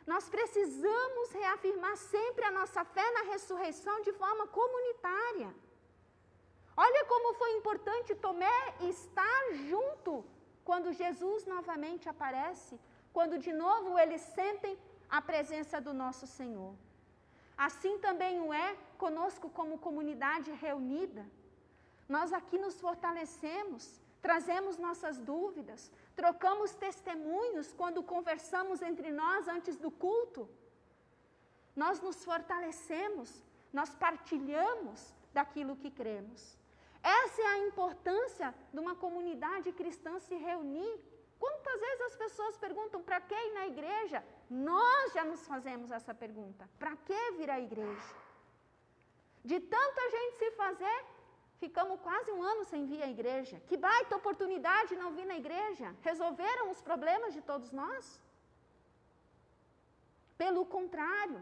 Nós 0.07 0.29
precisamos 0.29 1.31
reafirmar 1.33 1.97
sempre 1.97 2.45
a 2.45 2.51
nossa 2.51 2.85
fé 2.85 3.09
na 3.13 3.23
ressurreição 3.33 4.01
de 4.03 4.13
forma 4.13 4.47
comunitária. 4.47 5.55
Olha 6.77 7.05
como 7.05 7.35
foi 7.35 7.53
importante 7.59 8.15
Tomé 8.15 8.75
estar 8.81 9.53
junto 9.69 10.25
quando 10.65 10.93
Jesus 10.93 11.47
novamente 11.47 12.09
aparece, 12.09 12.81
quando 13.13 13.39
de 13.39 13.53
novo 13.53 13.99
eles 13.99 14.23
sentem 14.23 14.79
a 15.09 15.21
presença 15.21 15.81
do 15.81 15.93
nosso 15.93 16.27
Senhor. 16.27 16.75
Assim 17.57 17.99
também 17.99 18.41
o 18.41 18.53
é 18.53 18.77
conosco 18.99 19.49
como 19.51 19.79
comunidade 19.79 20.51
reunida. 20.53 21.25
Nós 22.09 22.33
aqui 22.33 22.59
nos 22.59 22.81
fortalecemos, 22.81 24.01
trazemos 24.21 24.79
nossas 24.79 25.19
dúvidas, 25.19 25.91
trocamos 26.15 26.75
testemunhos 26.75 27.73
quando 27.73 28.03
conversamos 28.03 28.83
entre 28.83 29.11
nós 29.11 29.49
antes 29.49 29.77
do 29.77 29.91
culto. 29.91 30.49
Nós 31.75 32.01
nos 32.01 32.25
fortalecemos, 32.25 33.43
nós 33.73 33.95
partilhamos 33.95 35.15
daquilo 35.33 35.77
que 35.77 35.91
cremos. 35.91 36.59
Essa 37.03 37.43
é 37.43 37.47
a 37.47 37.59
importância 37.67 38.55
de 38.73 38.79
uma 38.79 38.95
comunidade 38.95 39.73
cristã 39.73 40.19
se 40.19 40.37
reunir 40.37 41.01
Quantas 41.43 41.81
vezes 41.81 42.01
as 42.03 42.17
pessoas 42.17 42.57
perguntam 42.57 43.03
para 43.03 43.21
que 43.21 43.35
ir 43.35 43.53
na 43.53 43.67
igreja? 43.67 44.25
Nós 44.49 45.13
já 45.13 45.25
nos 45.25 45.45
fazemos 45.45 45.91
essa 45.91 46.15
pergunta: 46.15 46.71
para 46.79 46.95
que 47.07 47.21
vir 47.33 47.51
à 47.51 47.59
igreja? 47.59 48.15
De 49.45 49.59
tanta 49.59 50.03
gente 50.11 50.37
se 50.37 50.51
fazer, 50.53 51.05
ficamos 51.63 51.97
quase 52.07 52.29
um 52.37 52.43
ano 52.53 52.63
sem 52.71 52.83
vir 52.91 53.03
à 53.07 53.09
igreja. 53.17 53.57
Que 53.69 53.77
baita 53.89 54.21
oportunidade 54.21 55.01
não 55.03 55.11
vir 55.17 55.27
na 55.33 55.37
igreja. 55.43 55.89
Resolveram 56.09 56.65
os 56.75 56.81
problemas 56.89 57.33
de 57.37 57.43
todos 57.51 57.71
nós? 57.81 58.05
Pelo 60.43 60.63
contrário, 60.77 61.41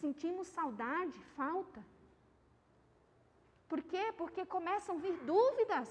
sentimos 0.00 0.48
saudade, 0.58 1.18
falta. 1.38 1.80
Por 3.70 3.80
quê? 3.90 4.04
Porque 4.20 4.44
começam 4.56 4.94
a 4.96 5.02
vir 5.04 5.16
dúvidas 5.32 5.90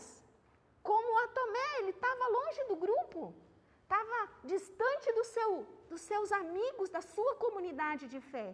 como 0.90 1.18
a 1.24 1.26
Tomé, 1.38 1.70
ele 1.80 1.94
estava 1.98 2.32
longe 2.38 2.62
do 2.70 2.78
grupo, 2.86 3.22
estava 3.84 4.20
distante 4.52 5.08
do 5.18 5.26
seu, 5.34 5.52
dos 5.90 6.02
seus 6.12 6.30
amigos, 6.44 6.94
da 6.98 7.02
sua 7.16 7.34
comunidade 7.44 8.06
de 8.14 8.22
fé. 8.32 8.50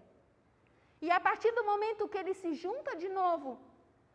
E 1.05 1.09
a 1.17 1.19
partir 1.27 1.51
do 1.57 1.67
momento 1.71 2.09
que 2.11 2.19
ele 2.21 2.33
se 2.41 2.51
junta 2.63 2.91
de 3.03 3.09
novo 3.21 3.51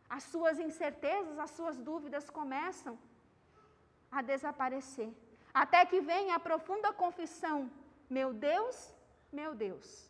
as 0.09 0.23
suas 0.23 0.59
incertezas, 0.59 1.37
as 1.37 1.51
suas 1.51 1.77
dúvidas 1.77 2.29
começam 2.29 2.97
a 4.11 4.21
desaparecer. 4.21 5.11
Até 5.53 5.85
que 5.85 6.01
vem 6.01 6.31
a 6.31 6.39
profunda 6.39 6.91
confissão: 6.93 7.69
Meu 8.09 8.33
Deus, 8.33 8.93
meu 9.31 9.53
Deus. 9.53 10.09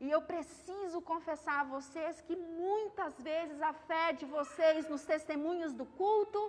E 0.00 0.10
eu 0.10 0.20
preciso 0.20 1.00
confessar 1.00 1.60
a 1.60 1.64
vocês 1.64 2.20
que 2.20 2.34
muitas 2.34 3.14
vezes 3.20 3.62
a 3.62 3.72
fé 3.72 4.12
de 4.12 4.26
vocês 4.26 4.88
nos 4.88 5.04
testemunhos 5.04 5.72
do 5.72 5.86
culto, 5.86 6.40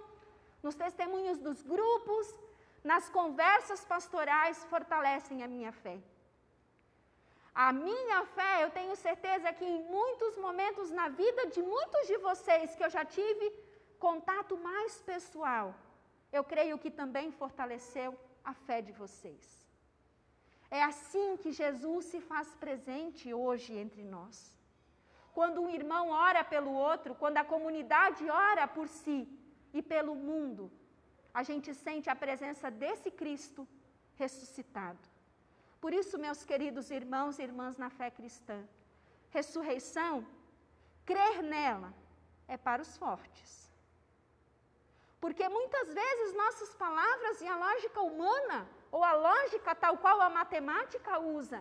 nos 0.64 0.74
testemunhos 0.74 1.38
dos 1.38 1.62
grupos, 1.62 2.34
nas 2.84 3.10
conversas 3.10 3.86
pastorais 3.86 4.64
fortalecem 4.66 5.44
a 5.44 5.48
minha 5.48 5.72
fé. 5.72 6.00
A 7.54 7.72
minha 7.72 8.26
fé, 8.26 8.64
eu 8.64 8.72
tenho 8.72 8.96
certeza 8.96 9.54
que 9.54 9.64
em 9.64 9.84
muitos 9.84 10.38
momentos 10.38 10.90
na 10.92 11.08
vida 11.08 11.48
de 11.48 11.62
muitos 11.62 12.08
de 12.08 12.18
vocês 12.18 12.76
que 12.76 12.84
eu 12.84 12.90
já 12.90 13.06
tive 13.06 13.52
contato 14.00 14.58
mais 14.58 15.02
pessoal, 15.02 15.76
eu 16.32 16.44
creio 16.44 16.80
que 16.80 16.90
também 16.90 17.32
fortaleceu 17.32 18.18
a 18.44 18.54
fé 18.54 18.82
de 18.82 18.92
vocês. 18.92 19.64
É 20.70 20.82
assim 20.82 21.38
que 21.38 21.52
Jesus 21.52 22.06
se 22.06 22.20
faz 22.20 22.48
presente 22.56 23.32
hoje 23.32 23.78
entre 23.78 24.04
nós. 24.04 24.58
Quando 25.32 25.62
um 25.62 25.70
irmão 25.70 26.10
ora 26.10 26.44
pelo 26.44 26.72
outro, 26.72 27.14
quando 27.14 27.38
a 27.38 27.44
comunidade 27.44 28.28
ora 28.28 28.68
por 28.68 28.88
si 28.88 29.28
e 29.72 29.82
pelo 29.82 30.16
mundo, 30.16 30.72
a 31.32 31.44
gente 31.44 31.74
sente 31.76 32.10
a 32.10 32.16
presença 32.16 32.72
desse 32.72 33.12
Cristo 33.12 33.68
ressuscitado. 34.16 35.13
Por 35.84 35.94
isso, 35.94 36.18
meus 36.26 36.42
queridos 36.50 36.90
irmãos 36.98 37.38
e 37.38 37.44
irmãs 37.44 37.76
na 37.76 37.90
fé 37.90 38.10
cristã, 38.10 38.58
ressurreição, 39.38 40.26
crer 41.10 41.44
nela, 41.44 41.94
é 42.48 42.56
para 42.68 42.82
os 42.82 42.96
fortes. 43.02 43.52
Porque 45.20 45.46
muitas 45.58 45.94
vezes 45.94 46.38
nossas 46.44 46.74
palavras 46.86 47.42
e 47.42 47.48
a 47.48 47.58
lógica 47.66 48.00
humana, 48.00 48.60
ou 48.94 49.04
a 49.04 49.14
lógica 49.28 49.76
tal 49.76 49.98
qual 49.98 50.22
a 50.22 50.30
matemática 50.30 51.20
usa, 51.20 51.60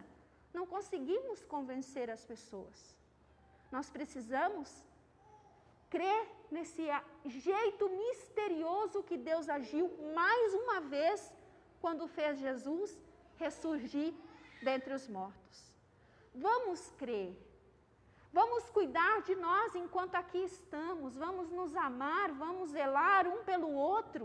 não 0.54 0.66
conseguimos 0.74 1.44
convencer 1.54 2.08
as 2.08 2.24
pessoas. 2.24 2.78
Nós 3.72 3.90
precisamos 3.90 4.70
crer 5.90 6.24
nesse 6.48 6.84
jeito 7.24 7.88
misterioso 7.88 9.02
que 9.02 9.16
Deus 9.16 9.48
agiu 9.48 9.86
mais 10.14 10.54
uma 10.54 10.80
vez 10.82 11.34
quando 11.80 12.06
fez 12.06 12.38
Jesus 12.38 12.96
ressurgir 13.44 14.10
dentre 14.68 14.92
os 14.98 15.06
mortos. 15.16 15.58
Vamos 16.46 16.80
crer. 17.00 17.32
Vamos 18.38 18.64
cuidar 18.76 19.16
de 19.28 19.34
nós 19.46 19.74
enquanto 19.82 20.14
aqui 20.22 20.42
estamos. 20.52 21.16
Vamos 21.24 21.48
nos 21.58 21.72
amar, 21.88 22.28
vamos 22.44 22.70
zelar 22.76 23.22
um 23.32 23.40
pelo 23.50 23.70
outro. 23.94 24.24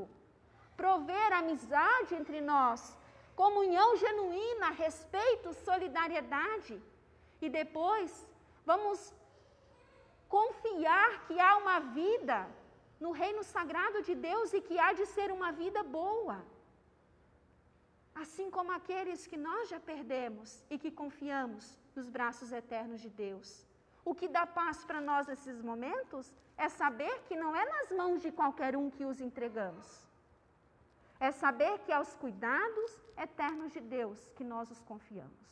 Prover 0.82 1.30
amizade 1.42 2.14
entre 2.20 2.40
nós, 2.52 2.82
comunhão 3.42 3.90
genuína, 4.04 4.70
respeito, 4.86 5.54
solidariedade. 5.68 6.76
E 7.42 7.50
depois, 7.60 8.12
vamos 8.70 9.00
confiar 10.36 11.10
que 11.26 11.36
há 11.46 11.54
uma 11.64 11.80
vida 12.02 12.38
no 13.04 13.12
reino 13.22 13.44
sagrado 13.56 14.00
de 14.08 14.14
Deus 14.30 14.54
e 14.54 14.62
que 14.68 14.78
há 14.84 14.92
de 15.00 15.06
ser 15.16 15.30
uma 15.38 15.52
vida 15.52 15.82
boa 16.00 16.38
assim 18.22 18.50
como 18.50 18.72
aqueles 18.72 19.28
que 19.28 19.38
nós 19.38 19.70
já 19.70 19.80
perdemos 19.80 20.64
e 20.70 20.78
que 20.78 20.92
confiamos 21.02 21.78
nos 21.96 22.10
braços 22.10 22.52
eternos 22.52 23.02
de 23.02 23.10
Deus. 23.10 23.66
O 24.04 24.16
que 24.16 24.28
dá 24.28 24.46
paz 24.46 24.84
para 24.86 25.02
nós 25.02 25.28
nesses 25.28 25.62
momentos 25.62 26.34
é 26.58 26.68
saber 26.70 27.16
que 27.28 27.36
não 27.36 27.56
é 27.56 27.64
nas 27.74 27.92
mãos 28.00 28.22
de 28.22 28.32
qualquer 28.32 28.76
um 28.76 28.90
que 28.90 29.06
os 29.06 29.20
entregamos. 29.28 29.88
É 31.20 31.32
saber 31.32 31.74
que 31.80 31.92
é 31.92 31.96
aos 31.96 32.14
cuidados 32.16 32.92
eternos 33.18 33.72
de 33.74 33.82
Deus 33.82 34.20
que 34.36 34.44
nós 34.44 34.72
os 34.72 34.82
confiamos. 34.92 35.48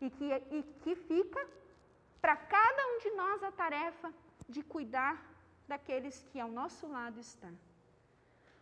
E 0.00 0.08
que, 0.10 0.26
e 0.56 0.62
que 0.82 0.94
fica 0.94 1.42
para 2.20 2.36
cada 2.36 2.82
um 2.92 2.98
de 3.04 3.10
nós 3.20 3.42
a 3.42 3.52
tarefa 3.52 4.12
de 4.48 4.62
cuidar 4.62 5.16
daqueles 5.66 6.22
que 6.30 6.40
ao 6.40 6.50
nosso 6.50 6.86
lado 6.86 7.20
estão. 7.20 7.54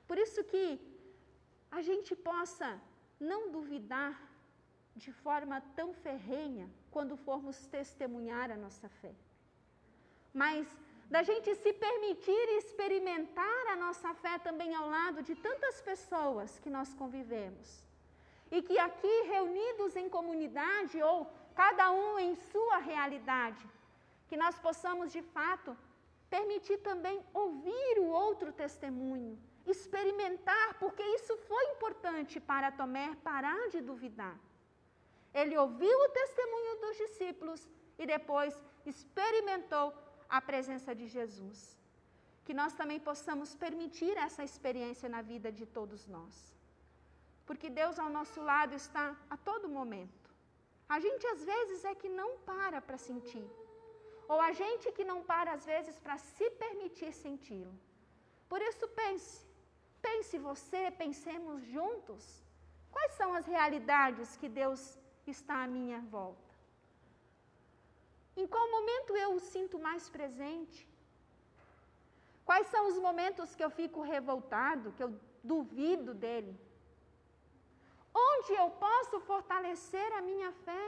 Por 0.08 0.18
isso 0.18 0.42
que 0.44 0.95
a 1.70 1.82
gente 1.82 2.14
possa 2.14 2.80
não 3.18 3.50
duvidar 3.50 4.14
de 4.94 5.12
forma 5.12 5.60
tão 5.74 5.92
ferrenha 5.92 6.70
quando 6.90 7.16
formos 7.16 7.66
testemunhar 7.66 8.50
a 8.50 8.56
nossa 8.56 8.88
fé. 8.88 9.14
Mas 10.32 10.66
da 11.10 11.22
gente 11.22 11.54
se 11.54 11.72
permitir 11.72 12.46
experimentar 12.58 13.66
a 13.72 13.76
nossa 13.76 14.12
fé 14.14 14.38
também 14.38 14.74
ao 14.74 14.88
lado 14.88 15.22
de 15.22 15.34
tantas 15.34 15.80
pessoas 15.80 16.58
que 16.58 16.70
nós 16.70 16.92
convivemos. 16.94 17.84
E 18.50 18.62
que 18.62 18.78
aqui 18.78 19.22
reunidos 19.34 19.94
em 19.96 20.08
comunidade 20.08 21.00
ou 21.02 21.30
cada 21.54 21.90
um 21.90 22.18
em 22.18 22.34
sua 22.34 22.78
realidade, 22.78 23.64
que 24.28 24.36
nós 24.36 24.58
possamos 24.58 25.12
de 25.12 25.22
fato 25.22 25.76
permitir 26.28 26.78
também 26.78 27.24
ouvir 27.32 27.98
o 27.98 28.06
outro 28.06 28.52
testemunho, 28.52 29.38
experimentar, 29.66 30.78
porque 30.78 31.02
isso 31.02 31.36
foi 31.48 31.64
importante 31.72 32.38
para 32.40 32.72
Tomé 32.72 33.14
parar 33.16 33.68
de 33.68 33.80
duvidar. 33.80 34.36
Ele 35.34 35.56
ouviu 35.58 35.96
o 36.04 36.08
testemunho 36.20 36.80
dos 36.82 36.96
discípulos 36.96 37.68
e 37.98 38.06
depois 38.06 38.54
experimentou 38.84 39.92
a 40.28 40.40
presença 40.40 40.94
de 40.94 41.06
Jesus. 41.06 41.76
Que 42.44 42.54
nós 42.54 42.72
também 42.72 43.00
possamos 43.00 43.54
permitir 43.54 44.16
essa 44.16 44.44
experiência 44.44 45.08
na 45.08 45.20
vida 45.20 45.50
de 45.50 45.66
todos 45.66 46.06
nós. 46.06 46.34
Porque 47.44 47.68
Deus 47.68 47.98
ao 47.98 48.08
nosso 48.08 48.40
lado 48.40 48.74
está 48.74 49.16
a 49.28 49.36
todo 49.36 49.68
momento. 49.68 50.26
A 50.88 50.98
gente 51.00 51.26
às 51.26 51.44
vezes 51.44 51.84
é 51.84 51.94
que 51.94 52.08
não 52.08 52.38
para 52.38 52.80
para 52.80 52.98
sentir. 52.98 53.46
Ou 54.28 54.40
a 54.40 54.52
gente 54.52 54.90
que 54.92 55.04
não 55.04 55.22
para 55.22 55.52
às 55.52 55.64
vezes 55.64 55.98
para 55.98 56.16
se 56.18 56.48
permitir 56.50 57.12
senti-lo. 57.12 57.74
Por 58.48 58.60
isso 58.62 58.86
pense, 58.88 59.45
Pense 60.08 60.38
você, 60.50 60.82
pensemos 61.04 61.62
juntos. 61.76 62.24
Quais 62.94 63.12
são 63.18 63.30
as 63.38 63.46
realidades 63.54 64.36
que 64.40 64.48
Deus 64.60 64.82
está 65.34 65.56
à 65.62 65.72
minha 65.76 66.00
volta? 66.16 66.52
Em 68.40 68.46
qual 68.52 68.66
momento 68.76 69.16
eu 69.24 69.30
o 69.34 69.40
sinto 69.52 69.76
mais 69.86 70.04
presente? 70.16 70.80
Quais 72.48 72.66
são 72.72 72.82
os 72.90 72.98
momentos 73.06 73.54
que 73.56 73.64
eu 73.66 73.70
fico 73.80 74.00
revoltado, 74.14 74.92
que 74.96 75.04
eu 75.06 75.10
duvido 75.52 76.12
dele? 76.24 76.54
Onde 78.28 78.52
eu 78.62 78.68
posso 78.86 79.18
fortalecer 79.30 80.08
a 80.18 80.22
minha 80.30 80.52
fé? 80.66 80.84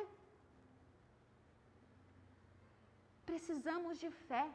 Precisamos 3.31 3.99
de 4.05 4.11
fé. 4.29 4.47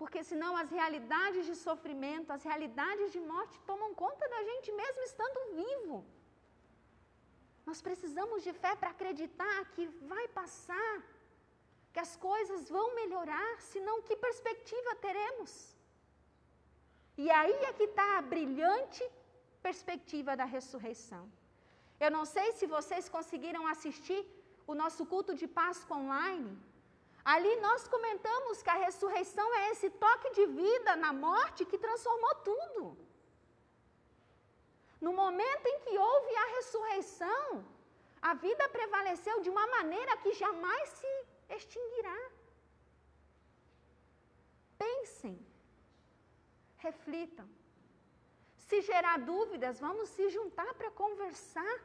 Porque 0.00 0.20
senão 0.30 0.52
as 0.62 0.70
realidades 0.78 1.44
de 1.50 1.54
sofrimento, 1.66 2.32
as 2.36 2.44
realidades 2.50 3.12
de 3.14 3.20
morte 3.32 3.60
tomam 3.70 3.90
conta 4.02 4.28
da 4.34 4.40
gente 4.50 4.70
mesmo 4.82 5.02
estando 5.10 5.40
vivo. 5.60 5.96
Nós 7.68 7.80
precisamos 7.88 8.42
de 8.46 8.52
fé 8.62 8.72
para 8.80 8.90
acreditar 8.96 9.58
que 9.74 9.84
vai 10.12 10.24
passar, 10.40 10.94
que 11.92 12.00
as 12.06 12.14
coisas 12.28 12.68
vão 12.76 12.86
melhorar, 13.00 13.52
senão 13.72 14.02
que 14.06 14.16
perspectiva 14.26 15.00
teremos? 15.06 15.52
E 17.16 17.30
aí 17.38 17.56
é 17.68 17.72
que 17.78 17.86
está 17.90 18.08
a 18.18 18.26
brilhante 18.34 19.02
perspectiva 19.66 20.32
da 20.40 20.46
ressurreição. 20.56 21.24
Eu 22.04 22.10
não 22.16 22.24
sei 22.34 22.46
se 22.58 22.66
vocês 22.76 23.04
conseguiram 23.16 23.64
assistir 23.72 24.20
o 24.66 24.74
nosso 24.82 25.02
culto 25.12 25.32
de 25.40 25.46
Páscoa 25.60 25.96
online. 26.04 26.52
Ali 27.24 27.56
nós 27.56 27.88
comentamos 27.88 28.62
que 28.62 28.68
a 28.68 28.74
ressurreição 28.86 29.46
é 29.54 29.70
esse 29.70 29.88
toque 29.88 30.30
de 30.32 30.46
vida 30.46 30.94
na 30.96 31.12
morte 31.12 31.64
que 31.64 31.78
transformou 31.78 32.34
tudo. 32.50 32.98
No 35.00 35.12
momento 35.12 35.66
em 35.66 35.80
que 35.80 35.96
houve 35.96 36.36
a 36.36 36.46
ressurreição, 36.56 37.64
a 38.20 38.34
vida 38.34 38.68
prevaleceu 38.68 39.40
de 39.40 39.48
uma 39.48 39.66
maneira 39.68 40.16
que 40.18 40.32
jamais 40.34 40.88
se 40.90 41.12
extinguirá. 41.56 42.20
Pensem, 44.78 45.34
reflitam. 46.76 47.48
Se 48.68 48.80
gerar 48.82 49.18
dúvidas, 49.18 49.80
vamos 49.80 50.08
se 50.10 50.28
juntar 50.28 50.72
para 50.74 50.90
conversar. 50.90 51.76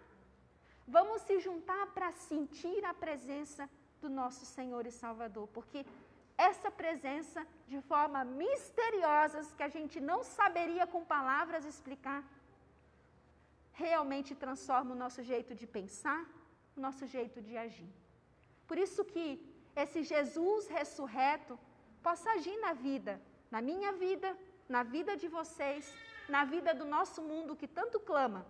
Vamos 0.87 1.21
se 1.21 1.39
juntar 1.39 1.87
para 1.95 2.11
sentir 2.11 2.83
a 2.83 2.93
presença 2.93 3.69
do 4.01 4.09
nosso 4.09 4.45
Senhor 4.45 4.85
e 4.85 4.91
Salvador, 4.91 5.47
porque 5.57 5.85
essa 6.37 6.69
presença, 6.71 7.45
de 7.67 7.79
forma 7.81 8.23
misteriosa, 8.23 9.39
que 9.57 9.63
a 9.63 9.73
gente 9.77 9.99
não 9.99 10.19
saberia 10.23 10.85
com 10.87 11.03
palavras 11.03 11.65
explicar, 11.65 12.21
realmente 13.73 14.33
transforma 14.43 14.93
o 14.93 15.01
nosso 15.03 15.21
jeito 15.31 15.53
de 15.53 15.67
pensar, 15.67 16.21
o 16.77 16.79
nosso 16.85 17.05
jeito 17.15 17.41
de 17.41 17.57
agir. 17.65 17.91
Por 18.67 18.77
isso 18.77 19.03
que 19.03 19.25
esse 19.75 20.01
Jesus 20.03 20.67
ressurreto 20.67 21.57
possa 22.07 22.29
agir 22.37 22.57
na 22.65 22.73
vida, 22.73 23.13
na 23.51 23.61
minha 23.61 23.91
vida, 24.05 24.29
na 24.75 24.83
vida 24.83 25.17
de 25.17 25.27
vocês, 25.27 25.93
na 26.35 26.43
vida 26.45 26.73
do 26.73 26.85
nosso 26.85 27.21
mundo 27.21 27.55
que 27.55 27.67
tanto 27.67 27.99
clama 27.99 28.45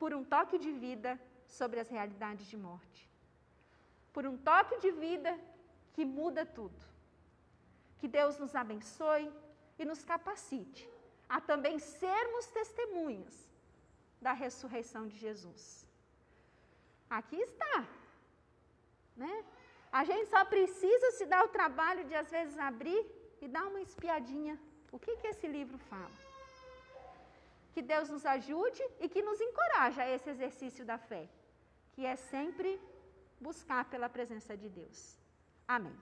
por 0.00 0.12
um 0.14 0.24
toque 0.24 0.58
de 0.58 0.72
vida 0.72 1.20
sobre 1.46 1.78
as 1.78 1.88
realidades 1.88 2.46
de 2.46 2.56
morte. 2.56 3.11
Por 4.12 4.26
um 4.26 4.36
toque 4.36 4.78
de 4.78 4.90
vida 4.90 5.32
que 5.94 6.04
muda 6.04 6.44
tudo. 6.44 6.80
Que 7.98 8.08
Deus 8.08 8.38
nos 8.38 8.54
abençoe 8.54 9.32
e 9.78 9.84
nos 9.84 10.04
capacite 10.04 10.88
a 11.28 11.40
também 11.40 11.78
sermos 11.78 12.46
testemunhas 12.58 13.34
da 14.20 14.32
ressurreição 14.32 15.06
de 15.08 15.16
Jesus. 15.16 15.86
Aqui 17.08 17.36
está, 17.36 17.76
né? 19.16 19.44
A 20.00 20.02
gente 20.04 20.28
só 20.34 20.42
precisa 20.44 21.10
se 21.12 21.24
dar 21.32 21.44
o 21.44 21.52
trabalho 21.56 22.04
de 22.04 22.14
às 22.14 22.30
vezes 22.30 22.58
abrir 22.58 23.02
e 23.40 23.48
dar 23.48 23.64
uma 23.66 23.80
espiadinha. 23.80 24.58
O 24.90 24.98
que 24.98 25.16
que 25.16 25.26
esse 25.32 25.46
livro 25.46 25.78
fala? 25.90 26.16
Que 27.74 27.82
Deus 27.82 28.08
nos 28.14 28.24
ajude 28.24 28.82
e 29.00 29.08
que 29.08 29.22
nos 29.22 29.40
encoraje 29.40 30.00
a 30.00 30.08
esse 30.14 30.28
exercício 30.34 30.84
da 30.84 30.98
fé, 30.98 31.28
que 31.92 32.04
é 32.04 32.16
sempre 32.16 32.80
buscar 33.48 33.82
pela 33.92 34.08
presença 34.16 34.56
de 34.62 34.68
Deus. 34.68 34.98
Amém. 35.66 35.96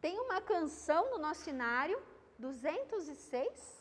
Tem 0.00 0.18
uma 0.26 0.40
canção 0.40 1.02
no 1.12 1.18
nosso 1.18 1.42
cenário, 1.48 1.98
206. 2.38 3.80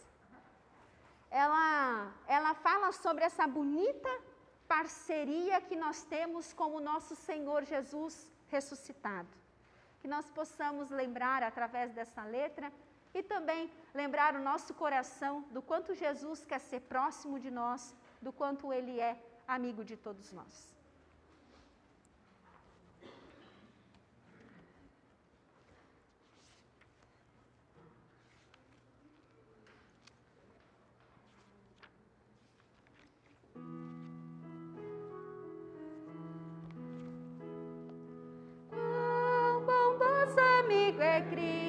Ela, 1.32 2.14
ela 2.28 2.54
fala 2.66 2.92
sobre 2.92 3.24
essa 3.24 3.46
bonita 3.48 4.10
parceria 4.68 5.62
que 5.62 5.76
nós 5.76 6.04
temos 6.04 6.52
com 6.54 6.76
o 6.76 6.82
nosso 6.90 7.16
Senhor 7.16 7.64
Jesus 7.64 8.16
ressuscitado. 8.48 9.30
Que 10.00 10.08
nós 10.08 10.30
possamos 10.30 10.90
lembrar 10.90 11.44
através 11.44 11.92
dessa 11.94 12.24
letra 12.24 12.72
e 13.14 13.22
também 13.24 13.72
lembrar 13.94 14.36
o 14.36 14.42
nosso 14.42 14.74
coração 14.74 15.42
do 15.52 15.62
quanto 15.62 15.96
Jesus 15.96 16.46
quer 16.46 16.60
ser 16.60 16.82
próximo 16.82 17.40
de 17.40 17.52
nós, 17.52 17.94
do 18.22 18.32
quanto 18.32 18.72
Ele 18.72 19.00
é 19.00 19.18
amigo 19.48 19.84
de 19.84 19.98
todos 19.98 20.32
nós. 20.32 20.79
Amigo 40.70 41.02
é 41.02 41.22
Cristo, 41.22 41.69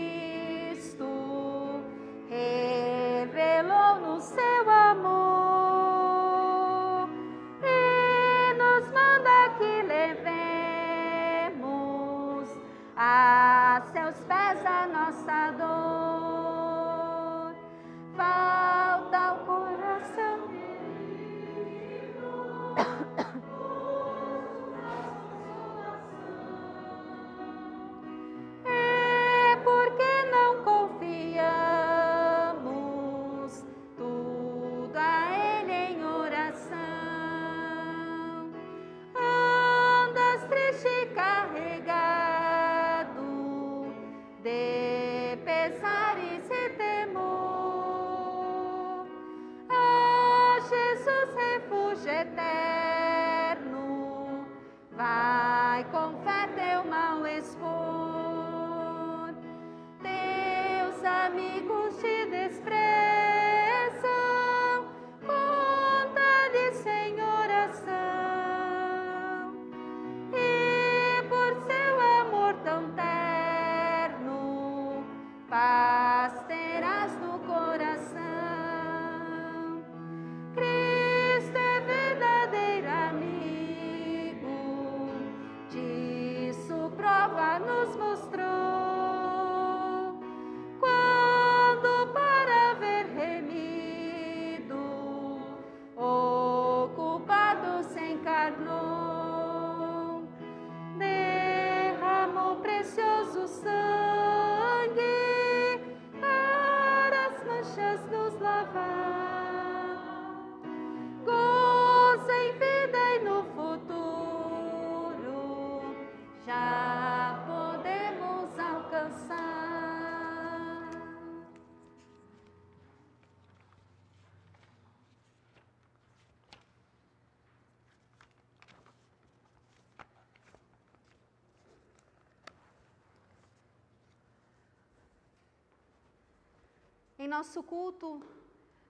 nosso 137.35 137.63
culto, 137.63 138.09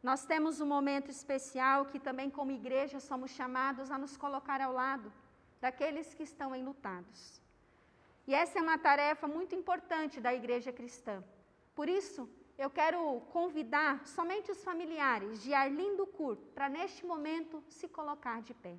nós 0.09 0.25
temos 0.25 0.61
um 0.61 0.67
momento 0.77 1.11
especial 1.11 1.87
que 1.91 1.99
também, 2.09 2.29
como 2.39 2.59
igreja, 2.61 2.99
somos 2.99 3.31
chamados 3.39 3.91
a 3.91 3.99
nos 4.03 4.17
colocar 4.17 4.61
ao 4.63 4.73
lado 4.73 5.13
daqueles 5.61 6.15
que 6.15 6.25
estão 6.31 6.57
enlutados. 6.57 7.41
E 8.27 8.35
essa 8.43 8.59
é 8.59 8.63
uma 8.63 8.79
tarefa 8.79 9.27
muito 9.37 9.55
importante 9.61 10.21
da 10.27 10.33
igreja 10.41 10.73
cristã. 10.73 11.23
Por 11.75 11.89
isso, 11.89 12.29
eu 12.57 12.71
quero 12.71 13.01
convidar 13.37 14.07
somente 14.07 14.51
os 14.55 14.63
familiares 14.69 15.43
de 15.43 15.53
Arlindo 15.53 16.07
Curto 16.07 16.47
para, 16.55 16.69
neste 16.69 17.05
momento, 17.05 17.63
se 17.69 17.89
colocar 17.89 18.41
de 18.43 18.55
pé. 18.55 18.77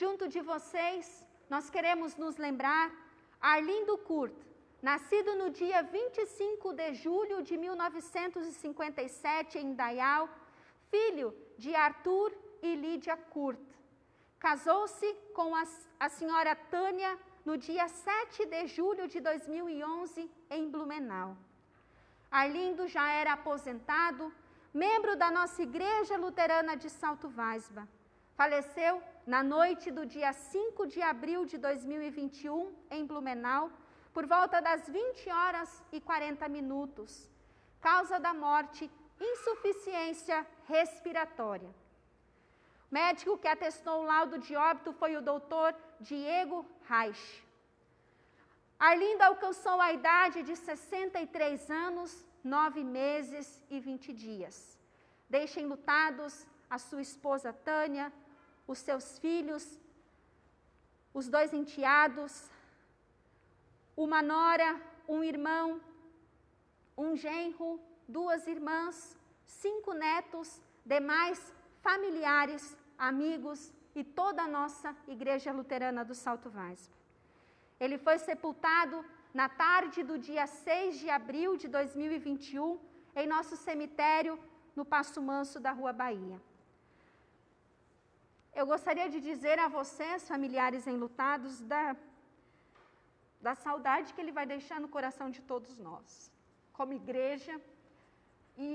Junto 0.00 0.28
de 0.28 0.40
vocês, 0.40 1.27
nós 1.48 1.70
queremos 1.70 2.16
nos 2.16 2.36
lembrar 2.36 2.92
Arlindo 3.40 3.96
Kurt, 3.98 4.34
nascido 4.82 5.34
no 5.34 5.50
dia 5.50 5.82
25 5.82 6.72
de 6.72 6.94
julho 6.94 7.42
de 7.42 7.56
1957 7.56 9.58
em 9.58 9.74
Dayal, 9.74 10.28
filho 10.90 11.34
de 11.56 11.74
Arthur 11.74 12.32
e 12.62 12.74
Lídia 12.74 13.16
Kurt. 13.16 13.58
Casou-se 14.38 15.14
com 15.34 15.54
a, 15.54 15.64
a 15.98 16.08
senhora 16.08 16.54
Tânia 16.54 17.18
no 17.44 17.56
dia 17.56 17.88
7 17.88 18.46
de 18.46 18.66
julho 18.66 19.08
de 19.08 19.20
2011 19.20 20.30
em 20.50 20.70
Blumenau. 20.70 21.36
Arlindo 22.30 22.86
já 22.86 23.10
era 23.10 23.32
aposentado, 23.32 24.32
membro 24.72 25.16
da 25.16 25.30
nossa 25.30 25.62
Igreja 25.62 26.16
Luterana 26.16 26.76
de 26.76 26.90
Salto 26.90 27.28
Vaisba. 27.28 27.88
Faleceu 28.36 29.02
na 29.32 29.42
noite 29.42 29.90
do 29.96 30.06
dia 30.06 30.32
5 30.32 30.86
de 30.92 31.00
abril 31.02 31.40
de 31.44 31.58
2021, 31.58 32.74
em 32.90 33.04
Blumenau, 33.04 33.70
por 34.14 34.24
volta 34.26 34.58
das 34.66 34.88
20 34.88 35.30
horas 35.38 35.70
e 35.92 36.00
40 36.00 36.48
minutos. 36.48 37.28
Causa 37.78 38.18
da 38.18 38.32
morte: 38.32 38.90
insuficiência 39.20 40.38
respiratória. 40.66 41.68
O 42.90 42.94
médico 43.00 43.36
que 43.36 43.48
atestou 43.48 43.96
o 44.00 44.06
laudo 44.12 44.38
de 44.38 44.56
óbito 44.56 44.94
foi 44.94 45.14
o 45.14 45.20
doutor 45.30 45.74
Diego 46.00 46.64
Reich. 46.88 47.26
Arlinda 48.78 49.26
alcançou 49.26 49.78
a 49.78 49.92
idade 49.92 50.42
de 50.42 50.56
63 50.56 51.70
anos, 51.70 52.24
9 52.42 52.82
meses 52.82 53.62
e 53.68 53.78
20 53.78 54.10
dias. 54.14 54.56
Deixem 55.28 55.66
lutados 55.66 56.46
a 56.70 56.78
sua 56.78 57.02
esposa 57.02 57.52
Tânia, 57.52 58.10
os 58.68 58.78
seus 58.78 59.18
filhos, 59.18 59.64
os 61.12 61.26
dois 61.28 61.52
enteados, 61.52 62.32
uma 63.96 64.20
nora, 64.22 64.70
um 65.08 65.24
irmão, 65.24 65.80
um 66.96 67.16
genro, 67.16 67.80
duas 68.06 68.46
irmãs, 68.46 69.16
cinco 69.46 69.92
netos, 69.94 70.60
demais 70.84 71.52
familiares, 71.80 72.76
amigos 72.98 73.72
e 73.94 74.04
toda 74.04 74.42
a 74.42 74.48
nossa 74.58 74.94
Igreja 75.08 75.50
Luterana 75.50 76.04
do 76.04 76.14
Salto 76.14 76.50
Vaz. 76.50 76.90
Ele 77.80 77.96
foi 77.96 78.18
sepultado 78.18 79.04
na 79.32 79.48
tarde 79.48 80.02
do 80.02 80.18
dia 80.18 80.46
6 80.46 80.98
de 81.00 81.08
abril 81.08 81.56
de 81.56 81.68
2021 81.68 82.78
em 83.16 83.26
nosso 83.26 83.56
cemitério 83.56 84.38
no 84.76 84.84
Passo 84.84 85.20
Manso 85.22 85.58
da 85.58 85.72
Rua 85.72 85.92
Bahia. 85.92 86.38
Eu 88.60 88.66
gostaria 88.66 89.08
de 89.08 89.18
dizer 89.26 89.56
a 89.64 89.68
vocês, 89.68 90.26
familiares 90.26 90.84
enlutados, 90.92 91.60
da, 91.72 91.84
da 93.40 93.54
saudade 93.54 94.12
que 94.12 94.20
ele 94.20 94.32
vai 94.38 94.46
deixar 94.52 94.80
no 94.80 94.88
coração 94.96 95.26
de 95.36 95.40
todos 95.50 95.78
nós, 95.78 96.28
como 96.72 96.92
igreja, 97.02 97.54
e 98.56 98.72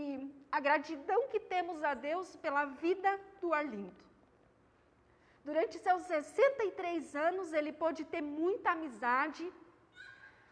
a 0.49 0.61
gratidão 0.67 1.27
que 1.31 1.41
temos 1.53 1.83
a 1.83 1.93
Deus 1.93 2.33
pela 2.37 2.63
vida 2.85 3.11
do 3.41 3.53
Arlindo. 3.53 4.05
Durante 5.43 5.77
seus 5.79 6.03
63 6.03 7.13
anos, 7.27 7.51
ele 7.51 7.73
pôde 7.73 8.05
ter 8.05 8.21
muita 8.21 8.71
amizade. 8.71 9.45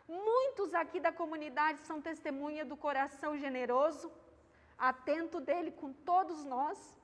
Muitos 0.09 0.73
aqui 0.73 0.99
da 0.99 1.13
comunidade 1.13 1.79
são 1.87 2.01
testemunha 2.01 2.65
do 2.65 2.75
coração 2.75 3.37
generoso, 3.37 4.11
atento 4.77 5.39
dele 5.39 5.71
com 5.71 5.93
todos 5.93 6.43
nós. 6.43 7.00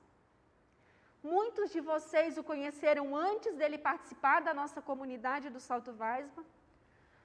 Muitos 1.22 1.70
de 1.70 1.80
vocês 1.80 2.38
o 2.38 2.44
conheceram 2.44 3.16
antes 3.16 3.54
dele 3.56 3.76
participar 3.76 4.40
da 4.40 4.54
nossa 4.54 4.80
comunidade 4.80 5.50
do 5.50 5.60
Salto 5.60 5.92
Vaisma. 5.92 6.44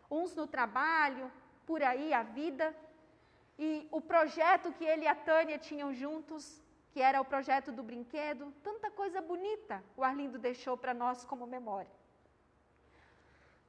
Uns 0.10 0.36
no 0.36 0.48
trabalho, 0.48 1.32
por 1.66 1.84
aí 1.84 2.14
a 2.14 2.24
vida. 2.24 2.76
E 3.58 3.88
o 3.92 4.02
projeto 4.02 4.72
que 4.74 4.84
ele 4.84 5.04
e 5.04 5.08
a 5.08 5.16
Tânia 5.16 5.58
tinham 5.58 5.94
juntos 5.94 6.62
que 6.92 7.02
era 7.02 7.20
o 7.20 7.26
projeto 7.26 7.72
do 7.72 7.82
brinquedo, 7.82 8.54
tanta 8.62 8.92
coisa 8.92 9.20
bonita 9.20 9.84
o 9.98 10.04
Arlindo 10.04 10.38
deixou 10.38 10.78
para 10.78 10.94
nós 10.94 11.26
como 11.26 11.48
memória. 11.48 11.90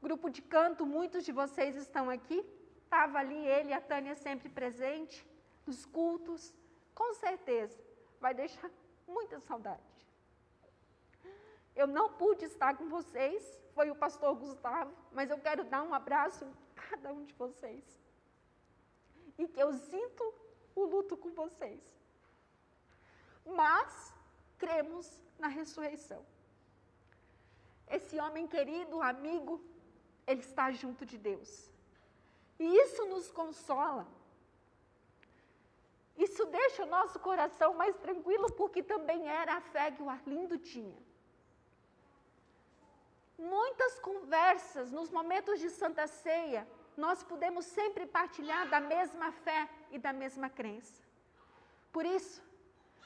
Grupo 0.02 0.28
de 0.28 0.42
canto, 0.42 0.84
muitos 0.84 1.24
de 1.24 1.32
vocês 1.32 1.74
estão 1.74 2.10
aqui. 2.10 2.44
Estava 2.84 3.18
ali 3.18 3.46
ele 3.46 3.70
e 3.70 3.72
a 3.72 3.80
Tânia 3.80 4.14
sempre 4.14 4.50
presente, 4.50 5.26
nos 5.66 5.87
cultos. 5.87 6.54
Com 6.94 7.14
certeza, 7.14 7.78
vai 8.20 8.34
deixar 8.34 8.70
muita 9.08 9.40
saudade. 9.40 9.93
Eu 11.74 11.87
não 11.87 12.12
pude 12.12 12.44
estar 12.44 12.76
com 12.76 12.88
vocês, 12.88 13.42
foi 13.74 13.90
o 13.90 13.96
pastor 13.96 14.34
Gustavo, 14.34 14.94
mas 15.12 15.30
eu 15.30 15.38
quero 15.38 15.64
dar 15.64 15.82
um 15.82 15.92
abraço 15.92 16.44
em 16.44 16.54
cada 16.74 17.12
um 17.12 17.24
de 17.24 17.34
vocês. 17.34 17.84
E 19.37 19.48
que 19.48 19.60
eu 19.60 19.72
sinto 19.72 20.34
o 20.74 20.84
luto 20.84 21.16
com 21.16 21.32
vocês 21.32 21.94
mas 23.44 24.12
cremos 24.56 25.06
na 25.38 25.48
ressurreição. 25.48 26.24
Esse 27.87 28.18
homem 28.18 28.46
querido, 28.46 29.02
amigo, 29.02 29.62
ele 30.26 30.40
está 30.40 30.70
junto 30.70 31.04
de 31.04 31.18
Deus. 31.18 31.70
E 32.58 32.64
isso 32.64 33.04
nos 33.06 33.30
consola. 33.30 34.06
Isso 36.16 36.46
deixa 36.46 36.84
o 36.84 36.87
nosso 36.87 37.18
coração 37.18 37.74
mais 37.74 37.96
tranquilo, 37.96 38.50
porque 38.52 38.82
também 38.82 39.28
era 39.28 39.56
a 39.56 39.60
fé 39.60 39.90
que 39.90 40.02
o 40.02 40.08
Arlindo 40.08 40.56
tinha. 40.56 40.96
Muitas 43.38 43.99
conversas 43.99 44.90
nos 44.90 45.11
momentos 45.11 45.59
de 45.61 45.70
Santa 45.70 46.07
Ceia, 46.07 46.66
nós 46.97 47.23
podemos 47.23 47.64
sempre 47.64 48.07
partilhar 48.07 48.68
da 48.68 48.81
mesma 48.81 49.33
fé 49.33 49.68
e 49.90 49.99
da 49.99 50.12
mesma 50.12 50.49
crença. 50.49 51.03
Por 51.92 52.07
isso, 52.07 52.42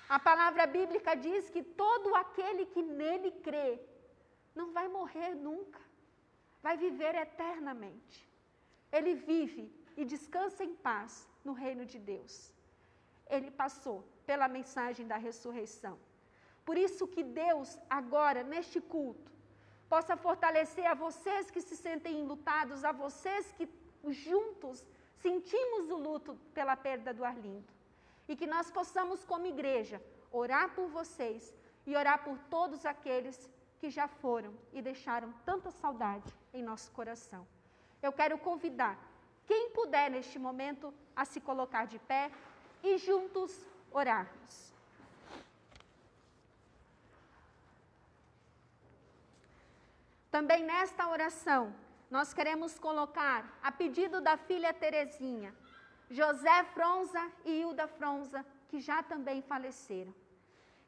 a 0.09 0.19
palavra 0.19 0.67
bíblica 0.67 1.15
diz 1.15 1.49
que 1.51 1.63
todo 1.63 2.15
aquele 2.15 2.67
que 2.67 2.83
nele 2.83 3.31
crê 3.31 3.81
não 4.55 4.73
vai 4.73 4.89
morrer 4.89 5.35
nunca, 5.35 5.81
vai 6.63 6.77
viver 6.77 7.15
eternamente. 7.15 8.29
Ele 8.91 9.15
vive 9.15 9.73
e 9.97 10.05
descansa 10.05 10.65
em 10.65 10.75
paz 10.75 11.29
no 11.45 11.53
reino 11.53 11.85
de 11.85 11.99
Deus. 11.99 12.53
Ele 13.29 13.51
passou 13.51 14.05
pela 14.27 14.49
mensagem 14.49 15.07
da 15.07 15.17
ressurreição. 15.17 15.99
Por 16.65 16.77
isso 16.77 17.07
que 17.07 17.23
Deus, 17.23 17.79
agora, 17.89 18.43
neste 18.43 18.81
culto, 18.81 19.31
possa 19.89 20.17
fortalecer 20.17 20.87
a 20.87 20.95
vocês 20.95 21.51
que 21.51 21.61
se 21.61 21.77
sentem 21.77 22.21
enlutados, 22.21 22.85
a 22.85 22.93
vocês 22.93 23.53
que 23.53 23.69
juntos 24.09 24.85
sentimos 25.17 25.91
o 25.91 25.97
luto 25.97 26.39
pela 26.55 26.77
perda 26.77 27.13
do 27.13 27.25
Arlindo 27.25 27.73
e 28.29 28.37
que 28.37 28.47
nós 28.47 28.71
possamos, 28.71 29.25
como 29.25 29.47
igreja, 29.47 30.03
orar 30.31 30.75
por 30.75 30.89
vocês 30.89 31.55
e 31.87 31.97
orar 31.97 32.23
por 32.23 32.39
todos 32.51 32.85
aqueles 32.85 33.49
que 33.79 33.89
já 33.89 34.07
foram 34.07 34.53
e 34.73 34.83
deixaram 34.83 35.33
tanta 35.45 35.71
saudade 35.71 36.33
em 36.53 36.63
nosso 36.63 36.91
coração. 36.93 37.47
Eu 38.03 38.13
quero 38.13 38.37
convidar 38.39 38.99
quem 39.47 39.71
puder 39.71 40.11
neste 40.11 40.39
momento 40.39 40.93
a 41.17 41.25
se 41.25 41.41
colocar 41.41 41.87
de 41.87 41.99
pé 41.99 42.31
e 42.83 42.99
juntos 42.99 43.67
orarmos. 43.91 44.78
Também 50.31 50.63
nesta 50.63 51.09
oração, 51.09 51.75
nós 52.11 52.33
queremos 52.33 52.79
colocar, 52.79 53.59
a 53.63 53.71
pedido 53.73 54.21
da 54.21 54.37
filha 54.37 54.73
Terezinha, 54.73 55.55
José 56.11 56.65
Fronza 56.75 57.31
e 57.45 57.61
Hilda 57.61 57.87
Fronza, 57.87 58.45
que 58.69 58.81
já 58.81 59.03
também 59.03 59.43
faleceram. 59.43 60.15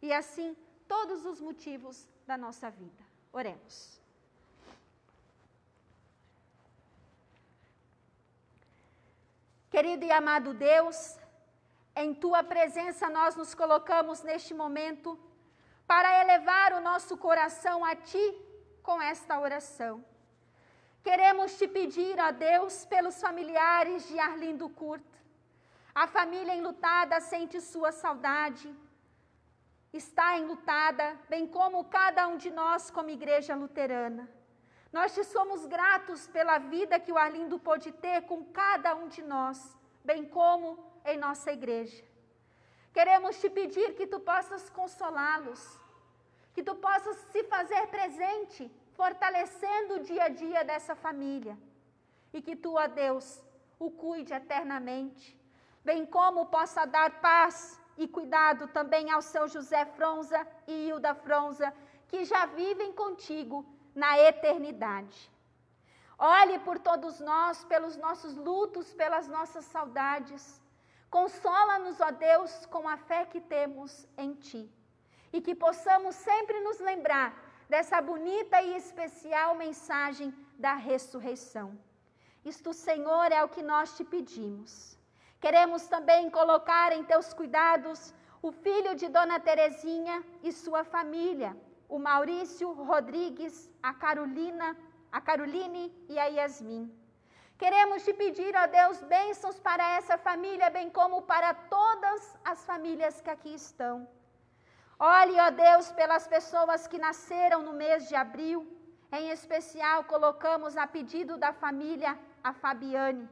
E 0.03 0.13
assim, 0.13 0.57
todos 0.89 1.25
os 1.25 1.41
motivos 1.41 2.07
da 2.27 2.37
nossa 2.37 2.71
vida. 2.71 3.05
Oremos. 3.33 4.01
Querido 9.71 10.05
e 10.05 10.11
amado 10.11 10.53
Deus, 10.53 11.17
em 11.95 12.13
tua 12.13 12.43
presença 12.43 13.09
nós 13.09 13.37
nos 13.37 13.55
colocamos 13.55 14.23
neste 14.23 14.53
momento 14.53 15.19
para 15.87 16.23
elevar 16.23 16.73
o 16.73 16.81
nosso 16.81 17.17
coração 17.17 17.85
a 17.85 17.95
ti 17.95 18.50
com 18.91 19.01
esta 19.01 19.39
oração. 19.39 20.05
Queremos 21.07 21.57
te 21.59 21.67
pedir, 21.77 22.15
ó 22.19 22.33
Deus, 22.33 22.85
pelos 22.93 23.21
familiares 23.27 24.09
de 24.09 24.19
Arlindo 24.19 24.69
Curta. 24.69 25.19
A 26.03 26.07
família 26.09 26.57
enlutada 26.57 27.21
sente 27.21 27.61
sua 27.61 27.93
saudade, 27.93 28.69
está 29.93 30.27
enlutada, 30.41 31.07
bem 31.29 31.47
como 31.47 31.85
cada 31.85 32.27
um 32.27 32.37
de 32.37 32.51
nós 32.51 32.91
como 32.91 33.17
igreja 33.19 33.55
luterana. 33.55 34.29
Nós 34.93 35.15
te 35.15 35.23
somos 35.23 35.67
gratos 35.67 36.27
pela 36.27 36.59
vida 36.59 36.99
que 36.99 37.13
o 37.13 37.21
Arlindo 37.25 37.61
pôde 37.61 37.93
ter 37.93 38.23
com 38.23 38.45
cada 38.61 38.97
um 38.97 39.07
de 39.07 39.23
nós, 39.23 39.59
bem 40.05 40.25
como 40.25 40.67
em 41.05 41.17
nossa 41.17 41.53
igreja. 41.53 42.03
Queremos 42.93 43.41
te 43.41 43.49
pedir 43.49 43.95
que 43.95 44.09
tu 44.09 44.19
possas 44.19 44.69
consolá-los, 44.69 45.63
que 46.53 46.63
tu 46.69 46.75
possas 46.75 47.17
se 47.31 47.45
fazer 47.45 47.87
presente 47.87 48.63
fortalecendo 49.01 49.95
o 49.95 50.03
dia 50.09 50.25
a 50.25 50.29
dia 50.29 50.63
dessa 50.71 50.95
família. 50.95 51.57
E 52.35 52.43
que 52.43 52.55
tu, 52.55 52.75
ó 52.85 52.87
Deus, 52.87 53.27
o 53.79 53.91
cuide 53.91 54.35
eternamente, 54.35 55.25
bem 55.83 56.05
como 56.05 56.51
possa 56.57 56.85
dar 56.85 57.11
paz 57.29 57.81
e 57.97 58.07
cuidado 58.07 58.69
também 58.69 59.11
ao 59.11 59.23
seu 59.23 59.49
José 59.49 59.83
Fronza 59.97 60.41
e 60.67 60.75
Hilda 60.87 61.15
Fronza, 61.15 61.73
que 62.09 62.27
já 62.27 62.45
vivem 62.45 62.93
contigo 62.93 63.65
na 63.95 64.19
eternidade. 64.31 65.19
Olhe 66.19 66.59
por 66.59 66.79
todos 66.79 67.21
nós, 67.21 67.65
pelos 67.65 67.97
nossos 67.97 68.35
lutos, 68.37 68.93
pelas 68.93 69.27
nossas 69.37 69.65
saudades. 69.65 70.61
Consola-nos, 71.09 71.99
ó 72.03 72.11
Deus, 72.11 72.67
com 72.67 72.87
a 72.87 72.99
fé 72.99 73.25
que 73.25 73.41
temos 73.41 74.07
em 74.19 74.35
Ti. 74.35 74.71
E 75.33 75.41
que 75.41 75.55
possamos 75.55 76.15
sempre 76.17 76.61
nos 76.61 76.79
lembrar 76.81 77.50
dessa 77.73 77.99
bonita 78.11 78.61
e 78.69 78.77
especial 78.83 79.55
mensagem 79.65 80.29
da 80.65 80.75
ressurreição. 80.89 81.69
Isto, 82.53 82.71
Senhor, 82.87 83.27
é 83.39 83.41
o 83.45 83.53
que 83.55 83.63
nós 83.73 83.97
te 83.97 84.05
pedimos. 84.13 84.73
Queremos 85.45 85.83
também 85.95 86.29
colocar 86.39 86.89
em 86.93 87.05
teus 87.11 87.29
cuidados 87.33 88.13
o 88.43 88.51
filho 88.65 88.95
de 89.01 89.09
Dona 89.17 89.39
Terezinha 89.49 90.17
e 90.43 90.51
sua 90.53 90.83
família, 90.95 91.51
o 91.89 91.99
Maurício 91.99 92.69
Rodrigues, 92.91 93.55
a 93.83 93.93
Carolina, 94.05 94.69
a 95.13 95.21
Caroline 95.21 95.85
e 96.09 96.19
a 96.19 96.27
Yasmin. 96.37 96.85
Queremos 97.63 98.05
te 98.05 98.13
pedir, 98.15 98.53
ó 98.57 98.67
Deus, 98.67 99.03
bênçãos 99.03 99.59
para 99.61 99.87
essa 99.99 100.17
família, 100.19 100.71
bem 100.71 100.89
como 100.99 101.23
para 101.23 101.53
todas 101.77 102.23
as 102.53 102.65
famílias 102.65 103.21
que 103.21 103.31
aqui 103.31 103.55
estão. 103.55 104.09
Olhe, 105.03 105.37
ó 105.41 105.51
Deus, 105.51 105.91
pelas 105.93 106.27
pessoas 106.29 106.87
que 106.87 106.99
nasceram 106.99 107.63
no 107.63 107.73
mês 107.73 108.07
de 108.09 108.15
abril. 108.15 108.59
Em 109.19 109.31
especial, 109.31 110.05
colocamos 110.05 110.77
a 110.77 110.87
pedido 110.87 111.39
da 111.45 111.53
família 111.55 112.19
a 112.45 112.53
Fabiane. 112.53 113.27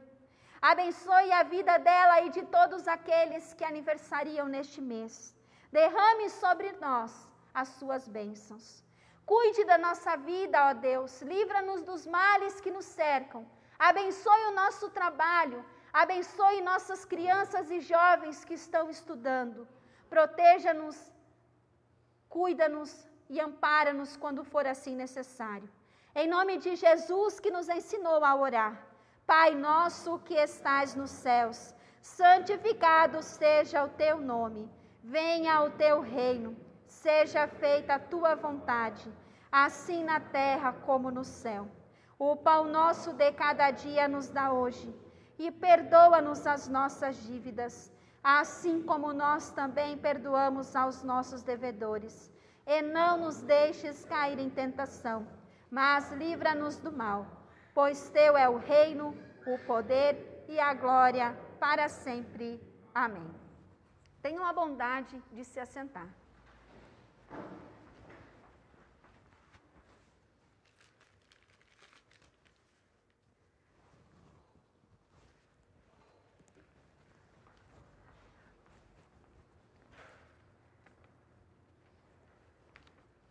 Abençoe 0.59 1.31
a 1.31 1.43
vida 1.43 1.77
dela 1.77 2.21
e 2.21 2.29
de 2.37 2.43
todos 2.57 2.87
aqueles 2.87 3.53
que 3.53 3.63
aniversariam 3.63 4.47
neste 4.47 4.81
mês. 4.81 5.13
Derrame 5.71 6.27
sobre 6.41 6.71
nós 6.85 7.11
as 7.53 7.67
suas 7.77 8.07
bênçãos. 8.07 8.83
Cuide 9.23 9.63
da 9.63 9.77
nossa 9.77 10.17
vida, 10.17 10.69
ó 10.69 10.73
Deus. 10.73 11.21
Livra-nos 11.21 11.83
dos 11.83 12.07
males 12.07 12.59
que 12.59 12.71
nos 12.71 12.85
cercam. 12.85 13.45
Abençoe 13.77 14.43
o 14.47 14.55
nosso 14.61 14.89
trabalho. 14.89 15.63
Abençoe 15.93 16.61
nossas 16.61 17.05
crianças 17.05 17.69
e 17.69 17.79
jovens 17.79 18.43
que 18.43 18.55
estão 18.55 18.89
estudando. 18.89 19.67
Proteja-nos, 20.09 20.97
cuida-nos 22.29 22.91
e 23.29 23.39
ampara-nos 23.39 24.15
quando 24.15 24.43
for 24.43 24.65
assim 24.65 24.95
necessário. 24.95 25.69
Em 26.15 26.27
nome 26.27 26.57
de 26.57 26.75
Jesus 26.75 27.39
que 27.39 27.51
nos 27.51 27.67
ensinou 27.69 28.23
a 28.23 28.35
orar. 28.35 28.73
Pai 29.25 29.53
nosso 29.53 30.19
que 30.19 30.35
estais 30.35 30.95
nos 30.95 31.11
céus, 31.11 31.73
santificado 32.01 33.21
seja 33.21 33.83
o 33.83 33.89
teu 33.89 34.19
nome. 34.19 34.69
Venha 35.03 35.61
o 35.61 35.71
teu 35.71 36.01
reino. 36.01 36.55
Seja 36.87 37.47
feita 37.47 37.95
a 37.95 37.99
tua 37.99 38.35
vontade, 38.35 39.07
assim 39.51 40.03
na 40.03 40.19
terra 40.19 40.73
como 40.73 41.11
no 41.11 41.23
céu. 41.23 41.67
O 42.17 42.35
pão 42.35 42.65
nosso 42.65 43.13
de 43.13 43.31
cada 43.31 43.69
dia 43.69 44.07
nos 44.07 44.27
dá 44.27 44.51
hoje, 44.51 44.93
e 45.37 45.51
perdoa-nos 45.51 46.45
as 46.47 46.67
nossas 46.67 47.15
dívidas, 47.27 47.93
assim 48.23 48.81
como 48.83 49.13
nós 49.13 49.51
também 49.51 49.97
perdoamos 49.97 50.75
aos 50.75 51.03
nossos 51.03 51.41
devedores. 51.41 52.31
E 52.65 52.81
não 52.81 53.17
nos 53.17 53.41
deixes 53.41 54.05
cair 54.05 54.39
em 54.39 54.49
tentação, 54.49 55.27
mas 55.71 56.11
livra-nos 56.11 56.77
do 56.77 56.91
mal 56.91 57.39
pois 57.79 58.09
teu 58.09 58.35
é 58.35 58.49
o 58.49 58.57
reino, 58.57 59.15
o 59.45 59.57
poder 59.59 60.43
e 60.49 60.59
a 60.59 60.73
glória 60.73 61.33
para 61.59 61.87
sempre. 61.87 62.61
Amém. 62.93 63.29
Tenham 64.21 64.45
a 64.45 64.51
bondade 64.51 65.21
de 65.31 65.45
se 65.45 65.61
assentar. 65.61 66.09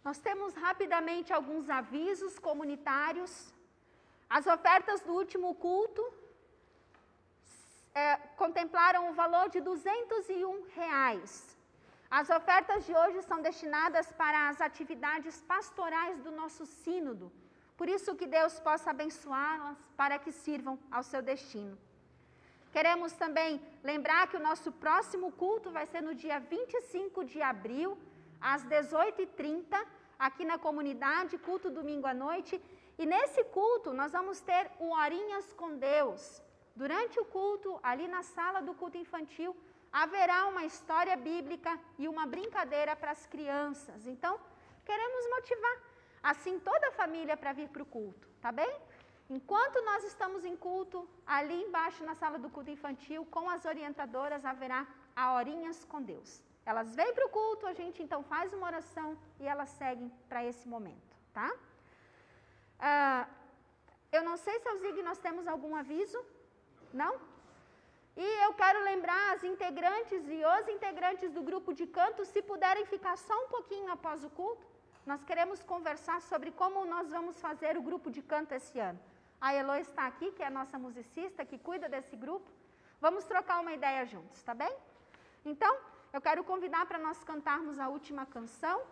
Nós 0.09 0.19
temos 0.29 0.55
rapidamente 0.55 1.33
alguns 1.39 1.69
avisos 1.69 2.35
comunitários 2.39 3.33
as 4.37 4.47
ofertas 4.47 5.01
do 5.01 5.13
último 5.13 5.55
culto 5.55 6.03
é, 7.95 8.17
contemplaram 8.43 9.09
o 9.11 9.15
valor 9.15 9.49
de 9.49 9.61
201 9.61 10.67
reais. 10.75 11.57
As 12.11 12.29
ofertas 12.29 12.85
de 12.87 12.95
hoje 12.95 13.23
são 13.23 13.41
destinadas 13.41 14.13
para 14.13 14.49
as 14.51 14.61
atividades 14.61 15.41
pastorais 15.53 16.21
do 16.21 16.31
nosso 16.31 16.67
sínodo. 16.67 17.33
Por 17.79 17.89
isso 17.89 18.15
que 18.15 18.27
Deus 18.27 18.61
possa 18.61 18.91
abençoá-las 18.91 19.79
para 19.97 20.19
que 20.19 20.33
sirvam 20.33 20.79
ao 20.91 21.03
seu 21.03 21.23
destino. 21.23 21.77
Queremos 22.71 23.13
também 23.13 23.61
lembrar 23.83 24.29
que 24.29 24.37
o 24.37 24.47
nosso 24.49 24.71
próximo 24.73 25.33
culto 25.33 25.71
vai 25.71 25.87
ser 25.87 26.03
no 26.03 26.15
dia 26.15 26.39
25 26.39 27.25
de 27.25 27.41
abril, 27.41 27.97
às 28.41 28.63
18h30, 28.65 29.87
aqui 30.19 30.45
na 30.45 30.59
comunidade, 30.59 31.39
culto 31.39 31.71
domingo 31.71 32.07
à 32.07 32.15
noite. 32.15 32.61
E 32.99 33.07
nesse 33.07 33.45
culto, 33.45 33.93
nós 33.93 34.13
vamos 34.13 34.41
ter 34.41 34.71
o 34.79 34.91
Horinhas 34.91 35.53
com 35.53 35.77
Deus. 35.77 36.43
Durante 36.75 37.19
o 37.21 37.25
culto, 37.25 37.79
ali 37.83 38.07
na 38.09 38.23
sala 38.23 38.61
do 38.61 38.75
culto 38.75 38.99
infantil, 38.99 39.57
haverá 39.93 40.47
uma 40.47 40.65
história 40.65 41.17
bíblica 41.17 41.79
e 41.99 42.09
uma 42.09 42.27
brincadeira 42.27 42.95
para 42.97 43.13
as 43.13 43.27
crianças. 43.27 44.07
Então, 44.07 44.39
queremos 44.85 45.29
motivar, 45.31 45.77
assim, 46.23 46.59
toda 46.59 46.89
a 46.89 46.93
família 46.93 47.37
para 47.37 47.53
vir 47.53 47.69
para 47.69 47.83
o 47.83 47.87
culto, 47.87 48.29
tá 48.41 48.51
bem? 48.53 48.73
Enquanto 49.31 49.83
nós 49.83 50.05
estamos 50.05 50.45
em 50.45 50.57
culto, 50.57 51.09
ali 51.27 51.63
embaixo 51.63 52.05
na 52.05 52.15
sala 52.15 52.39
do 52.39 52.49
culto 52.49 52.71
infantil, 52.71 53.27
com 53.27 53.49
as 53.51 53.65
orientadoras, 53.65 54.45
haverá 54.45 54.87
a 55.15 55.35
Horinhas 55.35 55.85
com 55.85 56.01
Deus. 56.01 56.43
Elas 56.71 56.89
vêm 56.99 57.13
para 57.17 57.27
o 57.27 57.33
culto, 57.37 57.67
a 57.67 57.75
gente 57.81 57.99
então 58.05 58.21
faz 58.33 58.53
uma 58.57 58.67
oração 58.73 59.09
e 59.41 59.47
elas 59.53 59.71
seguem 59.81 60.09
para 60.29 60.41
esse 60.51 60.65
momento, 60.75 61.13
tá? 61.39 61.51
Ah, 62.89 63.27
eu 64.17 64.23
não 64.29 64.37
sei 64.45 64.57
se 64.61 64.77
Zig 64.83 65.03
nós 65.09 65.19
temos 65.27 65.47
algum 65.55 65.73
aviso. 65.83 66.21
Não? 67.01 67.13
E 68.25 68.29
eu 68.45 68.53
quero 68.61 68.79
lembrar 68.91 69.25
as 69.35 69.43
integrantes 69.45 70.23
e 70.37 70.39
os 70.55 70.69
integrantes 70.77 71.33
do 71.37 71.43
grupo 71.49 71.73
de 71.73 71.87
canto, 71.99 72.25
se 72.25 72.41
puderem 72.43 72.85
ficar 72.95 73.17
só 73.17 73.35
um 73.45 73.49
pouquinho 73.49 73.91
após 73.97 74.25
o 74.29 74.31
culto, 74.31 74.67
nós 75.11 75.23
queremos 75.29 75.63
conversar 75.63 76.21
sobre 76.31 76.51
como 76.51 76.85
nós 76.95 77.11
vamos 77.17 77.37
fazer 77.47 77.77
o 77.77 77.83
grupo 77.89 78.11
de 78.11 78.23
canto 78.33 78.53
esse 78.61 78.79
ano. 78.79 79.01
A 79.41 79.53
Elo 79.55 79.77
está 79.77 80.07
aqui, 80.07 80.33
que 80.33 80.43
é 80.43 80.49
a 80.49 80.57
nossa 80.59 80.79
musicista, 80.79 81.45
que 81.51 81.59
cuida 81.59 81.89
desse 81.89 82.17
grupo. 82.25 82.51
Vamos 83.01 83.25
trocar 83.25 83.61
uma 83.61 83.73
ideia 83.73 84.05
juntos, 84.05 84.43
tá 84.43 84.55
bem? 84.63 84.75
Então, 85.45 85.73
eu 86.13 86.21
quero 86.21 86.43
convidar 86.45 86.87
para 86.87 86.99
nós 86.99 87.23
cantarmos 87.25 87.79
a 87.79 87.89
última 87.89 88.25
canção. 88.27 88.83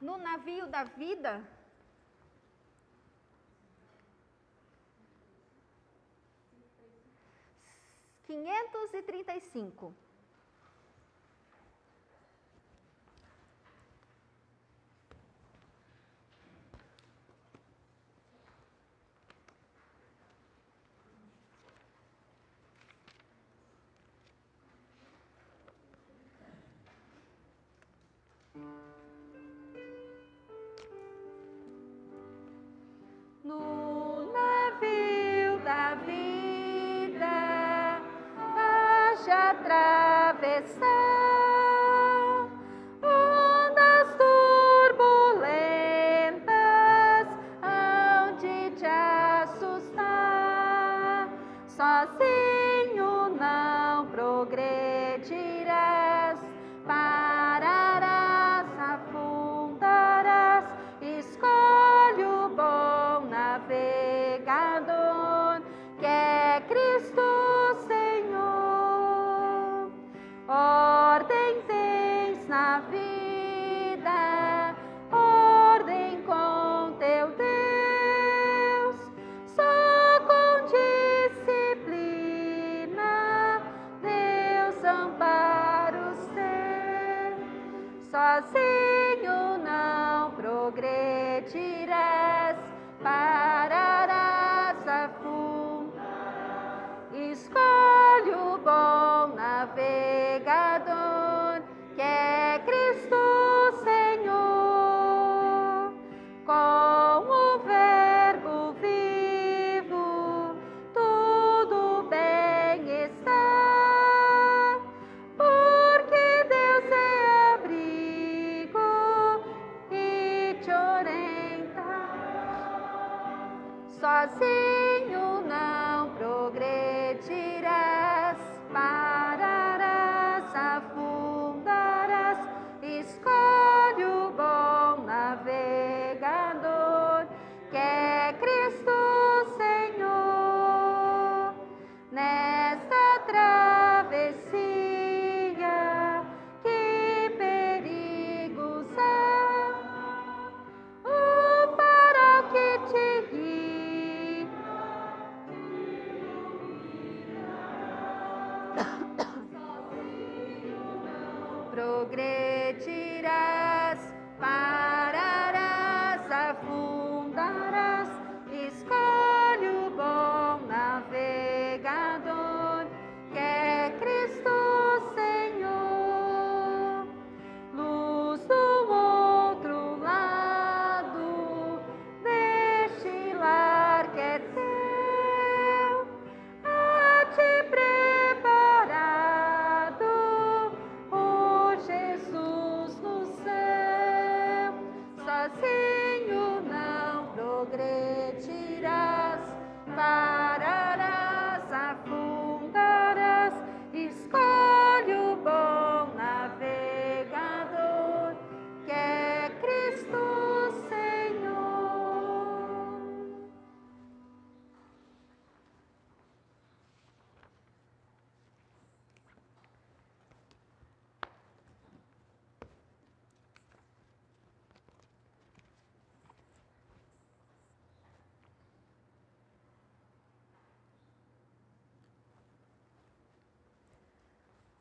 No 0.00 0.16
navio 0.18 0.66
da 0.66 0.84
vida, 0.84 1.42
535. 8.26 9.86
Oh. 9.86 10.01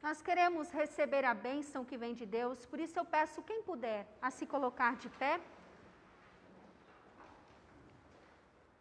Nós 0.06 0.20
queremos 0.28 0.72
receber 0.72 1.24
a 1.26 1.34
bênção 1.34 1.86
que 1.86 1.98
vem 2.04 2.14
de 2.14 2.26
Deus, 2.26 2.66
por 2.66 2.80
isso 2.80 2.98
eu 2.98 3.06
peço 3.06 3.44
quem 3.44 3.62
puder 3.62 4.08
a 4.22 4.32
se 4.32 4.46
colocar 4.54 4.96
de 4.96 5.10
pé. 5.10 5.40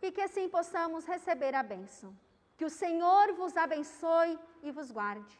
E 0.01 0.11
que 0.11 0.23
assim 0.23 0.49
possamos 0.49 1.05
receber 1.05 1.55
a 1.55 1.63
bênção. 1.63 2.11
Que 2.57 2.65
o 2.65 2.71
Senhor 2.71 3.35
vos 3.35 3.55
abençoe 3.57 4.39
e 4.63 4.71
vos 4.71 4.91
guarde. 4.91 5.39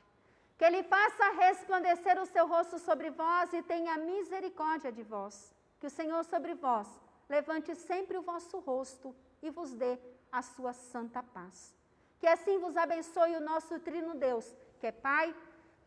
Que 0.59 0.65
Ele 0.67 0.83
faça 0.83 1.31
resplandecer 1.45 2.21
o 2.21 2.27
seu 2.27 2.47
rosto 2.47 2.79
sobre 2.79 3.09
vós 3.11 3.51
e 3.55 3.63
tenha 3.63 3.97
misericórdia 3.97 4.93
de 4.93 5.03
vós. 5.03 5.55
Que 5.79 5.87
o 5.87 5.95
Senhor 5.99 6.23
sobre 6.25 6.53
vós 6.55 6.89
levante 7.27 7.75
sempre 7.75 8.19
o 8.19 8.23
vosso 8.23 8.59
rosto 8.59 9.17
e 9.43 9.49
vos 9.49 9.73
dê 9.73 9.99
a 10.31 10.43
sua 10.43 10.75
santa 10.75 11.23
paz. 11.23 11.75
Que 12.19 12.27
assim 12.27 12.59
vos 12.59 12.77
abençoe 12.77 13.35
o 13.37 13.41
nosso 13.41 13.79
trino 13.81 14.15
Deus, 14.15 14.55
que 14.79 14.87
é 14.87 14.93
Pai, 14.93 15.35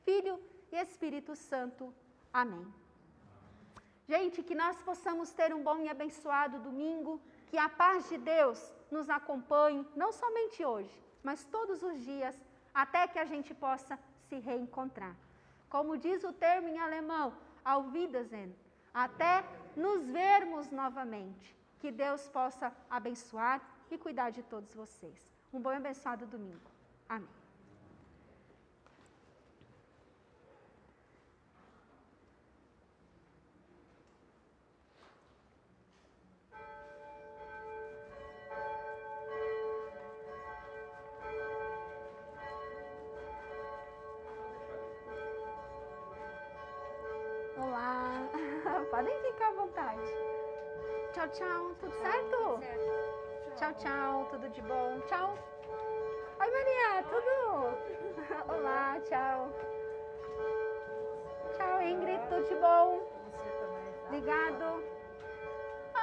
Filho 0.06 0.40
e 0.72 0.76
Espírito 0.76 1.36
Santo. 1.36 1.94
Amém. 2.32 2.66
Gente, 4.08 4.44
que 4.44 4.56
nós 4.56 4.82
possamos 4.82 5.32
ter 5.32 5.54
um 5.54 5.64
bom 5.64 5.78
e 5.78 5.90
abençoado 5.90 6.60
domingo, 6.60 7.22
que 7.48 7.58
a 7.58 7.70
paz 7.70 8.10
de 8.10 8.18
Deus 8.18 8.60
nos 8.92 9.10
acompanhe, 9.10 9.88
não 9.96 10.12
somente 10.12 10.64
hoje, 10.66 10.96
mas 11.24 11.46
todos 11.46 11.82
os 11.84 12.00
dias, 12.00 12.36
até 12.74 13.08
que 13.08 13.20
a 13.20 13.26
gente 13.26 13.54
possa 13.54 13.98
se 14.28 14.38
reencontrar. 14.40 15.16
Como 15.70 15.98
diz 15.98 16.24
o 16.24 16.34
termo 16.34 16.68
em 16.68 16.80
alemão, 16.80 17.34
ao 17.64 17.84
Wiedersehen, 17.84 18.54
até 18.94 19.44
nos 19.76 20.06
vermos 20.06 20.70
novamente. 20.70 21.56
Que 21.80 21.92
Deus 21.92 22.28
possa 22.30 22.74
abençoar 22.90 23.62
e 23.90 23.98
cuidar 23.98 24.30
de 24.30 24.44
todos 24.44 24.74
vocês. 24.74 25.34
Um 25.52 25.60
bom 25.60 25.72
e 25.72 25.76
abençoado 25.76 26.26
domingo. 26.26 26.70
Amém. 27.08 27.43
Podem 48.94 49.20
ficar 49.24 49.48
à 49.48 49.52
vontade. 49.54 50.18
Tchau, 51.14 51.28
tchau, 51.30 51.76
tudo 51.80 51.94
certo? 51.94 52.60
Tchau, 53.56 53.74
tchau, 53.74 54.26
tudo 54.30 54.48
de 54.50 54.62
bom. 54.62 55.00
Tchau. 55.08 55.36
Oi, 56.40 56.52
Maria, 56.52 57.04
tudo? 57.10 57.76
Olá, 58.54 59.00
tchau. 59.02 59.50
Tchau, 61.58 61.82
Ingrid, 61.82 62.22
tudo 62.30 62.44
de 62.44 62.56
bom? 62.56 63.02
Obrigado. 64.06 64.84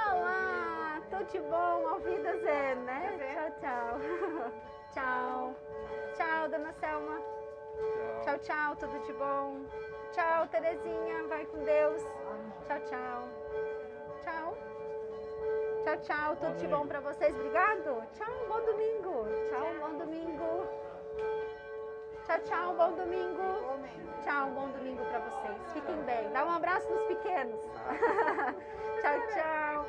Olá, 0.09 1.01
tudo 1.09 1.23
de 1.31 1.39
bom? 1.39 1.87
Auf 1.93 2.05
Wiedersehen, 2.05 2.75
né? 2.83 3.17
Tchau, 3.33 3.51
tchau. 3.61 4.51
Tchau. 4.91 5.55
Tchau, 6.17 6.49
dona 6.49 6.73
Selma. 6.73 7.21
Tchau, 8.25 8.37
tchau, 8.39 8.75
tudo 8.75 8.99
de 8.99 9.13
bom? 9.13 9.65
Tchau, 10.11 10.45
Terezinha, 10.49 11.23
vai 11.29 11.45
com 11.45 11.63
Deus. 11.63 12.03
Tchau, 12.67 12.79
tchau. 12.89 13.27
Tchau. 14.23 14.57
Tchau, 15.83 15.97
tchau, 15.97 16.35
tudo 16.35 16.55
de 16.57 16.67
bom 16.67 16.85
pra 16.87 16.99
vocês. 16.99 17.35
Obrigado. 17.35 18.03
Tchau, 18.13 18.33
bom 18.47 18.61
domingo. 18.61 19.25
Tchau, 19.49 19.67
bom 19.79 19.97
domingo. 19.97 20.67
Tchau, 22.25 22.39
tchau, 22.45 22.75
bom 22.75 22.91
domingo. 22.93 23.41
Tchau, 24.23 24.47
bom 24.51 24.67
domingo 24.69 25.03
pra 25.05 25.19
vocês. 25.19 25.73
Fiquem 25.73 25.95
bem. 26.03 26.29
Dá 26.31 26.45
um 26.45 26.51
abraço 26.51 26.87
nos 26.89 27.03
pequenos. 27.05 27.59
tchau, 29.01 29.19
tchau. 29.33 29.85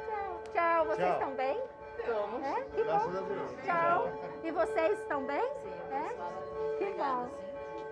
Tchau, 0.53 0.85
vocês 0.87 1.09
Tchau. 1.09 1.13
estão 1.13 1.35
bem? 1.35 1.63
Estamos. 1.99 2.43
É? 2.43 2.65
Que 2.75 2.85
bom. 2.85 3.11
Tchau. 3.65 4.09
E 4.43 4.51
vocês 4.51 4.99
estão 4.99 5.25
bem? 5.25 5.45
É? 5.91 6.79
Que 6.79 6.87
bom. 6.95 7.29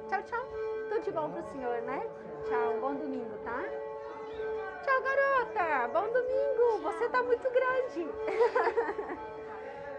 Tchau, 0.08 0.22
tchau. 0.22 0.46
Tudo 0.88 1.00
de 1.02 1.12
bom 1.12 1.30
pro 1.30 1.42
senhor, 1.52 1.82
né? 1.82 2.02
Tchau. 2.48 2.80
Bom 2.80 2.94
domingo, 2.94 3.36
tá? 3.44 3.62
Tchau, 4.82 5.02
garota. 5.02 5.88
Bom 5.92 6.08
domingo. 6.12 6.78
Você 6.82 7.08
tá 7.08 7.22
muito 7.22 7.50
grande. 7.50 8.08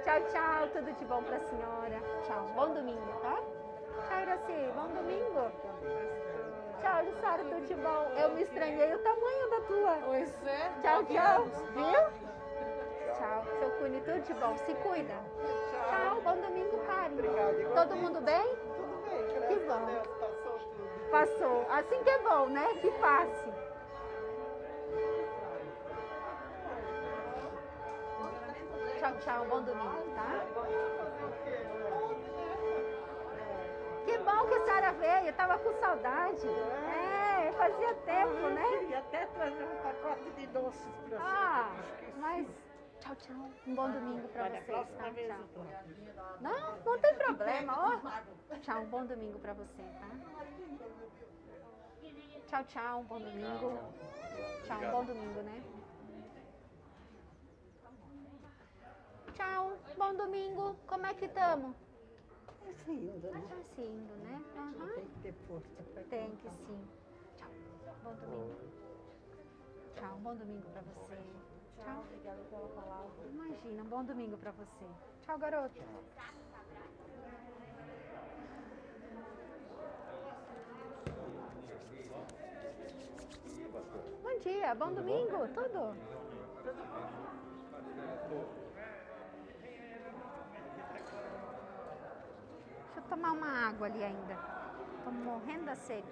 tchau, 0.04 0.22
tchau. 0.32 0.68
Tudo 0.74 0.92
de 0.94 1.06
bom 1.06 1.24
pra 1.24 1.40
senhora. 1.40 2.02
Tchau. 2.24 2.46
Bom 2.56 2.74
domingo, 2.74 3.14
tá? 3.22 3.40
Tchau, 4.08 4.22
Iraci. 4.22 4.72
Bom 4.76 4.88
domingo. 4.88 5.52
Tchau, 6.82 7.06
Jussara. 7.06 7.44
Tudo 7.44 7.66
de 7.68 7.76
bom. 7.76 8.12
Eu 8.18 8.30
me 8.32 8.42
estranhei 8.42 8.94
o 8.94 9.00
tamanho 9.00 9.50
da 9.50 9.62
tua. 9.62 9.98
Pois 10.06 10.48
é. 10.48 10.72
Tchau, 10.82 11.04
tchau. 11.06 11.46
Viu? 11.74 12.32
Tchau. 13.16 13.46
Seu 13.60 13.70
Cune, 13.72 14.02
tudo 14.02 14.20
de 14.22 14.34
bom. 14.34 14.58
Se 14.58 14.74
cuida. 14.76 15.14
Tchau. 15.90 16.22
Bom 16.22 16.42
domingo, 16.42 16.78
Karen. 16.88 17.12
Todo 17.76 17.96
mundo 17.96 18.22
bem? 18.22 18.56
Tudo 18.76 19.40
bem, 19.40 19.48
Que 19.48 19.56
bom. 19.66 19.88
Passou. 21.12 21.66
Assim 21.70 22.04
que 22.04 22.10
é 22.10 22.18
bom, 22.20 22.48
né? 22.48 22.68
Que 22.82 22.90
passe. 22.92 23.71
Tchau. 29.24 29.46
Bom 29.46 29.62
domingo, 29.64 30.12
tá? 30.16 30.46
Que 34.06 34.18
bom 34.18 34.48
que 34.48 34.54
a 34.56 34.66
senhora 34.66 34.92
veio. 34.94 35.28
Eu 35.28 35.34
tava 35.34 35.58
com 35.60 35.74
saudade. 35.80 36.48
É, 36.48 37.52
fazia 37.54 37.94
tempo, 37.96 38.32
Eu 38.34 38.50
né? 38.52 38.64
queria 38.80 39.00
até 39.00 39.26
trazer 39.28 39.64
um 39.64 39.76
pacote 39.84 40.32
de 40.32 40.48
doces 40.48 40.92
para 41.10 41.20
Ah, 41.22 41.72
mas. 42.18 42.48
Tchau, 43.00 43.16
Tchau. 43.16 43.36
Um 43.68 43.76
bom 43.76 43.90
domingo 43.90 44.28
para 44.30 44.44
Olha, 44.44 44.58
a 44.60 44.62
vocês. 44.62 44.88
Tá? 44.98 45.04
Tchau. 45.04 45.14
eu. 45.56 46.42
Não, 46.42 46.76
não 46.86 47.00
tem 47.00 47.16
problema. 47.16 48.02
ó. 48.52 48.56
Tchau, 48.60 48.82
um 48.82 48.86
bom 48.86 49.06
domingo 49.06 49.40
para 49.40 49.54
você, 49.54 49.82
tá? 50.00 50.10
Tchau, 52.48 52.64
tchau, 52.66 53.00
um 53.00 53.04
bom 53.04 53.20
domingo. 53.20 53.80
Tchau, 54.66 54.78
um 54.82 54.92
bom 54.92 55.04
domingo, 55.06 55.42
né? 55.42 55.64
Tchau, 59.36 59.72
bom 59.98 60.14
domingo. 60.16 60.76
Como 60.88 61.06
é 61.06 61.14
que 61.14 61.26
estamos? 61.26 61.76
Assim, 62.70 63.12
Ah, 63.24 63.38
né? 63.38 63.44
tá 63.50 63.56
se 63.76 63.82
indo, 63.82 64.14
né? 64.24 64.42
Aham. 64.58 64.94
Tem 64.96 65.06
que 65.06 65.20
ter 65.22 65.34
força 65.48 65.68
pra 65.94 66.04
Tem 66.04 66.30
que 66.38 66.50
sim. 66.50 66.88
Tchau, 67.38 67.50
bom 68.04 68.14
domingo. 68.14 68.56
Tchau, 69.96 70.18
bom 70.24 70.36
domingo 70.36 70.66
para 70.72 70.82
você. 70.82 71.18
Tchau. 71.78 72.04
Obrigada 72.06 72.42
pela 72.50 72.68
palavra. 72.70 73.28
Imagina, 73.30 73.84
um 73.84 73.86
bom 73.86 74.04
domingo 74.04 74.38
para 74.38 74.52
você. 74.52 74.86
Tchau, 75.26 75.38
garoto. 75.38 75.82
Bom 84.24 84.40
dia, 84.44 84.76
bom 84.76 84.94
domingo, 84.94 85.48
tudo? 85.50 85.96
Deixa 92.94 93.00
eu 93.00 93.01
tomar 93.12 93.34
uma 93.34 93.68
água 93.68 93.88
ali 93.88 94.02
ainda. 94.02 94.38
Tô 95.04 95.12
morrendo 95.12 95.66
da 95.66 95.76
sede. 95.76 96.08